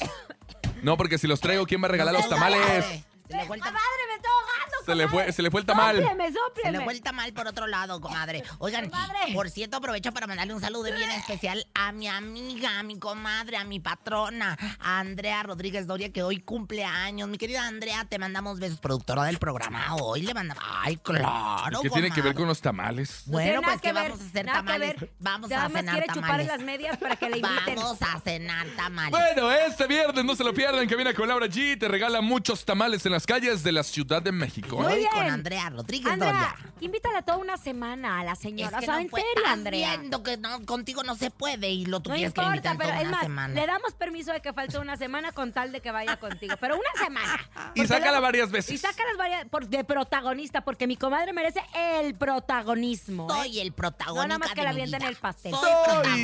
No, 0.81 0.95
porque 0.95 1.17
si 1.17 1.27
los 1.27 1.41
traigo, 1.41 1.65
¿quién 1.65 1.81
va 1.83 1.87
a 1.87 1.91
regalar 1.91 2.13
los 2.13 2.29
tamales? 2.29 2.61
Se 2.85 2.93
el 3.35 3.39
tam- 3.41 3.47
¡Comadre, 3.47 4.03
me 4.07 4.15
está 4.15 4.29
ahogando! 4.29 4.76
Se 4.87 4.95
le 4.95 5.07
fue, 5.07 5.09
comadre! 5.09 5.33
se 5.33 5.41
le 5.41 5.51
fue 5.51 5.59
el 5.61 5.65
tamal. 5.65 5.95
¡Sópleme, 5.97 6.31
Se 6.63 6.71
le 6.71 6.81
fue 6.81 6.93
el 6.93 7.01
tamal 7.01 7.33
por 7.33 7.47
otro 7.47 7.67
lado, 7.67 7.99
comadre. 7.99 8.43
Oigan, 8.59 8.89
Comadre. 8.89 9.33
por 9.33 9.49
cierto, 9.49 9.77
aprovecho 9.77 10.13
para 10.13 10.27
mandarle 10.27 10.53
un 10.53 10.61
saludo 10.61 10.83
bien 10.83 11.09
especial 11.11 11.67
a 11.73 11.91
mi 11.91 12.07
amiga, 12.07 12.79
a 12.79 12.83
mi 12.83 12.97
comadre, 12.97 13.57
a 13.57 13.65
mi 13.65 13.79
patrona, 13.81 14.57
a 14.79 14.99
Andrea 14.99 15.43
Rodríguez 15.43 15.87
Doria, 15.87 16.11
que 16.11 16.23
hoy 16.23 16.39
cumple 16.39 16.85
años. 16.85 17.27
Mi 17.27 17.37
querida 17.37 17.67
Andrea, 17.67 18.05
te 18.05 18.17
mandamos 18.17 18.59
besos, 18.59 18.79
productora 18.79 19.23
del 19.23 19.37
programa. 19.39 19.95
Hoy 19.95 20.21
le 20.21 20.33
mandamos. 20.33 20.63
Ay, 20.65 20.97
claro. 20.97 21.81
¿Qué 21.81 21.89
tiene 21.89 22.09
que 22.09 22.21
ver 22.21 22.33
comadre. 22.33 22.35
con 22.35 22.47
los 22.47 22.61
tamales? 22.61 23.23
No 23.25 23.33
Bueno, 23.33 23.61
pues 23.61 23.81
que 23.81 23.91
ver, 23.91 24.11
vamos 24.11 24.21
a 24.21 24.25
hacer 24.25 24.45
que 24.45 24.51
tamales. 24.51 24.95
Vamos 25.19 25.51
a 25.51 25.69
cenar 25.69 25.95
quiere 25.95 26.07
chupar 26.07 26.21
tamales. 26.21 26.47
las 26.47 26.59
medias 26.61 26.97
para 26.97 27.15
que 27.15 27.29
le 27.29 27.37
inviten. 27.39 27.75
Vamos 27.75 28.01
a 28.01 28.19
cenar 28.21 28.67
tamales. 28.75 29.11
Bueno, 29.11 29.51
este 29.51 29.87
viernes 29.87 30.23
no 30.23 30.35
se 30.35 30.43
lo 30.43 30.53
pierdan, 30.53 30.87
cabina 30.87 31.13
con 31.13 31.27
Laura 31.27 31.47
G. 31.47 31.77
Te 31.77 31.87
regala 31.87 32.21
muchos 32.21 32.65
tamales 32.65 33.05
en 33.05 33.11
las 33.11 33.25
calles 33.25 33.63
de 33.63 33.71
la 33.71 33.83
Ciudad 33.83 34.21
de 34.21 34.31
México. 34.31 34.76
Muy 34.77 34.93
Hoy 34.93 34.99
bien. 34.99 35.11
con 35.11 35.25
Andrea 35.25 35.69
Rodríguez 35.69 36.13
Andrea, 36.13 36.31
Doria. 36.33 36.55
invítala 36.81 37.21
toda 37.23 37.37
una 37.37 37.57
semana 37.57 38.19
a 38.19 38.23
la 38.23 38.33
Es 38.33 38.39
señora. 38.39 38.77
que 38.79 38.85
o 38.85 38.87
sea, 38.87 38.93
no 38.95 38.99
en 39.01 39.09
serio, 39.09 39.43
Andrea. 39.47 39.97
viendo 39.97 40.23
que 40.23 40.37
no, 40.37 40.65
contigo 40.65 41.03
no 41.03 41.15
se 41.15 41.31
puede 41.31 41.69
y 41.69 41.85
lo 41.85 41.97
No 41.97 42.03
tuvieras 42.03 42.33
que 42.33 42.41
invitar 42.41 42.55
importa, 42.55 42.71
en 42.71 42.77
pero 42.77 42.89
toda 42.89 43.01
es 43.01 43.07
una 43.07 43.11
más, 43.17 43.21
semana. 43.23 43.53
le 43.53 43.65
damos 43.67 43.93
permiso 43.93 44.31
de 44.33 44.41
que 44.41 44.53
falte 44.53 44.77
una 44.79 44.97
semana 44.97 45.31
con 45.31 45.51
tal 45.53 45.71
de 45.71 45.81
que 45.81 45.91
vaya 45.91 46.17
contigo. 46.19 46.55
Pero 46.59 46.75
una 46.75 47.03
semana. 47.03 47.49
Y 47.75 47.85
sácala 47.85 48.05
luego- 48.11 48.21
varias 48.23 48.51
veces. 48.51 48.71
Y 48.71 48.77
sácalas 48.77 49.17
varias 49.17 49.45
por- 49.45 49.67
de 49.67 49.83
protagonista, 49.83 50.61
porque 50.61 50.87
mi 50.87 50.95
comadre 50.97 51.33
merece 51.33 51.61
el 51.75 52.15
protagonismo. 52.15 53.27
¿eh? 53.29 53.33
Soy 53.37 53.59
el 53.59 53.71
protagonista 53.71 54.21
No 54.23 54.27
nada 54.27 54.39
más 54.39 54.51
que 54.53 54.63
la 54.63 54.69
avienten 54.71 55.01
el 55.03 55.15
pastel. 55.15 55.51
Soy 55.53 55.61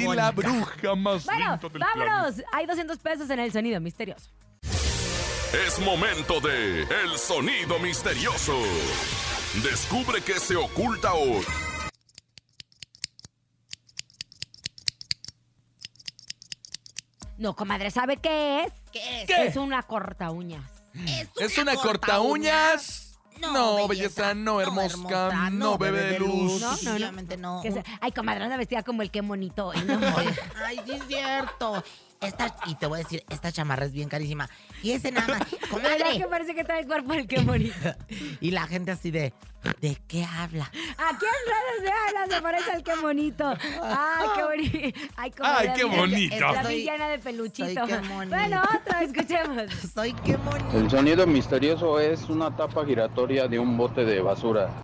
Soy 0.06 0.16
la 0.16 0.32
bruja 0.32 0.96
más 0.96 1.26
Bueno, 1.26 1.60
planeta. 1.60 1.88
vámonos. 1.96 2.36
Hay 2.52 2.66
200 2.66 2.98
pesos 3.00 3.30
en 3.30 3.40
el 3.40 3.52
sonido 3.52 3.80
misterioso. 3.80 4.30
Es 5.54 5.80
momento 5.80 6.40
de 6.40 6.82
El 6.82 7.16
Sonido 7.16 7.78
Misterioso. 7.78 8.58
Descubre 9.62 10.20
qué 10.24 10.40
se 10.40 10.56
oculta 10.56 11.14
hoy. 11.14 11.46
No, 17.38 17.56
comadre, 17.56 17.92
¿sabe 17.92 18.18
qué 18.18 18.64
es? 18.64 18.74
¿Qué 18.92 19.22
es? 19.22 19.28
¿Qué? 19.28 19.46
Es 19.46 19.56
una 19.56 19.84
corta 19.84 20.32
uñas. 20.32 20.68
¿Es 21.40 21.56
una 21.60 21.76
corta 21.76 22.20
uñas? 22.20 23.20
No, 23.40 23.88
belleza, 23.88 24.34
no, 24.34 24.60
hermosca, 24.60 25.50
no, 25.52 25.78
bebé 25.78 26.14
de 26.14 26.20
luz. 26.20 26.62
No, 26.62 26.98
no, 26.98 27.12
no. 27.38 27.62
No. 27.62 27.84
Ay, 28.02 28.12
comadre, 28.12 28.44
anda 28.44 28.58
vestida 28.58 28.82
como 28.82 29.04
el 29.04 29.12
que 29.12 29.22
monito. 29.22 29.68
hoy, 29.68 29.84
¿no? 29.84 30.00
Ay, 30.66 30.80
sí 30.86 30.94
es 30.94 31.04
cierto. 31.08 31.84
Esta, 32.24 32.56
y 32.66 32.76
te 32.76 32.86
voy 32.88 33.00
a 33.00 33.04
decir, 33.04 33.24
esta 33.30 33.52
chamarra 33.52 33.86
es 33.86 33.92
bien 33.94 34.10
carísima. 34.10 34.50
Y 34.82 34.92
ese 34.92 35.12
nada 35.12 35.28
más, 35.28 35.40
¿Verdad 35.52 35.92
que 35.98 36.02
comadre. 36.04 36.28
parece 36.30 36.56
que 36.56 36.64
trae 36.64 36.82
el 36.82 36.88
cuerpo 36.88 37.14
del 37.14 37.28
que 37.28 37.40
monito? 37.42 37.74
Y 38.42 38.52
la 38.52 38.68
gente 38.68 38.92
así 38.92 39.12
de, 39.12 39.34
¿de 39.82 39.98
qué 40.08 40.24
habla? 40.26 40.66
Aquí 40.66 41.26
en 41.26 41.46
redes 41.52 41.78
sociales 41.78 42.30
se 42.36 42.42
parece 42.42 42.72
al 42.72 42.84
que 42.84 42.96
monito. 42.98 43.54
Ay, 43.82 44.28
qué 44.36 44.44
bonito. 44.44 45.00
Ay, 45.16 45.32
comadre, 45.32 45.70
Ay, 45.70 45.76
qué 45.76 45.84
bonito. 45.86 46.52
La 46.52 46.64
villana 46.64 47.10
de 47.10 47.20
peluchito. 47.20 47.86
soy 47.86 47.88
qué 47.88 48.00
monito. 48.02 48.36
Bueno, 48.36 48.62
otra, 48.76 49.02
escuchemos. 49.04 49.74
Soy 49.94 50.14
qué 50.14 50.36
bonito. 50.38 50.78
El 50.78 50.90
sonido 50.90 51.28
misterioso 51.28 52.00
es 52.00 52.24
una 52.30 52.56
tapa 52.56 52.86
giratoria 52.86 53.48
de 53.48 53.60
un 53.60 53.78
bote 53.78 54.04
de 54.04 54.22
basura. 54.22 54.84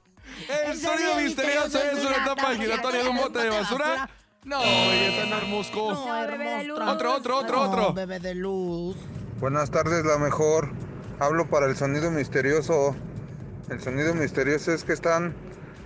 El 0.66 0.78
sonido 0.78 1.16
misterioso 1.18 1.80
es 1.82 2.06
una 2.06 2.24
tapa 2.26 2.56
giratoria 2.56 3.04
de 3.04 3.10
un 3.10 3.18
bote 3.18 3.40
de 3.40 3.50
basura. 3.50 4.10
No, 4.50 4.60
belleza, 4.62 5.26
no, 5.30 5.38
hermosco. 5.38 5.92
No, 5.94 6.12
bebé 6.28 6.50
de 6.58 6.64
luz. 6.64 6.80
Otro, 6.82 7.14
otro, 7.16 7.38
otro, 7.38 7.56
No, 7.58 7.70
otro. 7.70 7.94
bebé 7.94 8.20
de 8.20 8.34
luz. 8.34 8.96
Buenas 9.40 9.70
tardes, 9.70 10.04
la 10.04 10.18
mejor. 10.18 10.72
Hablo 11.20 11.48
para 11.52 11.68
el 11.68 11.76
sonido 11.78 12.10
misterioso. 12.10 12.96
El 13.70 13.80
sonido 13.80 14.16
misterioso 14.16 14.74
es 14.74 14.84
que 14.84 14.94
están 14.94 15.36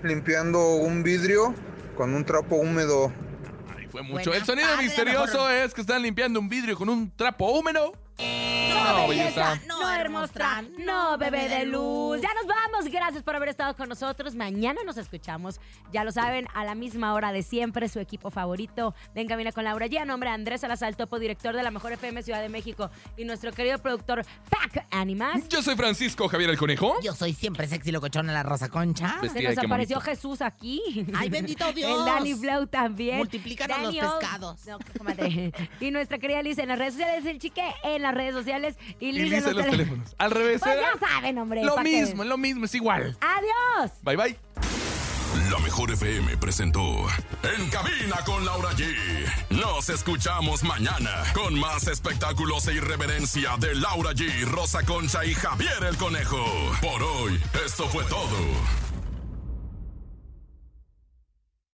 limpiando 0.02 0.76
un 0.76 1.04
vidrio 1.04 1.54
con 1.98 2.14
un 2.14 2.24
trapo 2.24 2.56
húmedo. 2.56 3.12
Ay, 3.78 3.88
fue 3.88 4.02
mucho. 4.02 4.30
Buenas 4.30 4.38
El 4.38 4.46
sonido 4.46 4.70
tardes, 4.70 4.86
misterioso 4.86 5.38
mejor. 5.40 5.52
es 5.52 5.74
que 5.74 5.82
están 5.82 6.02
limpiando 6.02 6.40
un 6.40 6.48
vidrio 6.48 6.78
con 6.78 6.88
un 6.88 7.12
trapo 7.16 7.52
húmedo. 7.52 7.92
No, 8.74 9.08
belleza. 9.08 9.60
No, 9.68 9.90
hermosa. 9.92 10.64
No, 10.80 11.18
bebé 11.18 11.48
de 11.50 11.66
luz. 11.66 12.22
Ya 12.22 12.30
nos 12.34 12.48
vamos. 12.48 12.92
Gracias 12.92 13.24
por 13.24 13.36
haber 13.36 13.50
estado 13.50 13.76
con 13.76 13.90
nosotros. 13.90 14.36
Mañana 14.36 14.82
nos 14.86 14.98
escuchamos. 14.98 15.60
Ya 15.92 16.04
lo 16.04 16.12
saben, 16.12 16.48
a 16.54 16.64
la 16.64 16.76
misma 16.76 17.14
hora 17.14 17.32
de 17.32 17.44
siempre, 17.44 17.88
su 17.90 18.00
equipo 18.00 18.32
favorito. 18.32 18.94
Ven, 19.14 19.28
camina 19.28 19.52
con 19.52 19.64
Laura 19.64 19.88
G. 19.88 20.00
A 20.00 20.06
nombre 20.06 20.30
de 20.30 20.36
Andrés 20.36 20.62
Salazar, 20.62 20.96
topo 20.96 21.20
director 21.20 21.56
de 21.56 21.64
la 21.64 21.72
Mejor 21.72 21.92
FM 21.94 22.24
Ciudad 22.24 22.42
de 22.42 22.50
México. 22.50 22.90
Y 23.18 23.26
nuestro 23.26 23.52
querido 23.52 23.78
productor, 23.80 24.24
Pac 24.50 24.86
Animas. 24.92 25.48
Yo 25.50 25.62
soy 25.62 25.76
Francisco 25.76 26.28
Javier 26.28 26.50
el 26.50 26.58
Conejo. 26.58 26.96
Yo 27.02 27.14
soy 27.14 27.34
siempre 27.34 27.68
sexy 27.68 27.92
locochona 27.92 28.34
la 28.34 28.44
Rosa 28.44 28.70
Concha. 28.70 29.16
Se 29.16 29.22
Vestida 29.28 29.50
de 29.50 29.56
nos 29.56 29.66
apareció 29.66 29.98
bonito. 29.98 30.12
Jesús 30.12 30.42
aquí. 30.42 30.82
Ay, 31.16 31.30
bendito 31.30 31.72
Dios. 31.74 32.00
El 32.00 32.06
Danny 32.06 32.34
Flow 32.34 32.68
también. 32.68 33.18
Multiplícanos 33.18 33.78
los 33.78 33.86
Daniel. 33.96 34.06
pescados. 34.20 34.66
No. 34.68 34.78
Y 35.80 35.92
nuestra 35.92 36.18
querida 36.18 36.42
Liz 36.42 36.58
en 36.60 36.70
las 36.70 36.78
redes 36.80 36.94
sociales, 36.94 37.26
el 37.26 37.40
chique 37.40 37.64
en 37.84 38.02
las 38.02 38.14
redes 38.14 38.34
sociales 38.34 38.63
y 39.00 39.08
Y 39.08 39.12
Liz, 39.12 39.46
en 39.46 39.56
los 39.56 39.66
teléfonos. 39.66 40.16
Al 40.18 40.32
revés, 40.32 40.62
Pues 40.62 40.76
¿eh? 40.76 40.80
ya 40.82 41.08
saben, 41.08 41.38
hombre. 41.38 41.64
Lo 41.64 41.78
mismo, 41.80 42.24
lo 42.24 42.38
mismo, 42.38 42.66
es 42.66 42.76
igual. 42.76 43.18
Adiós. 43.22 43.92
Bye, 44.02 44.16
bye. 44.16 44.40
La 45.52 45.58
Mejor 45.60 45.92
FM 45.92 46.38
presentó 46.38 46.80
En 47.42 47.70
Cabina 47.72 48.18
con 48.24 48.46
Laura 48.46 48.70
G. 48.74 48.86
Nos 49.50 49.90
escuchamos 49.90 50.64
mañana 50.64 51.24
con 51.34 51.60
más 51.60 51.88
espectáculos 51.88 52.68
e 52.68 52.76
irreverencia 52.76 53.58
de 53.58 53.74
Laura 53.76 54.12
G, 54.12 54.46
Rosa 54.46 54.84
Concha 54.84 55.26
y 55.26 55.34
Javier 55.34 55.84
el 55.90 55.98
Conejo. 55.98 56.46
Por 56.82 57.02
hoy, 57.02 57.42
esto 57.66 57.88
fue 57.90 58.04
todo. 58.06 58.38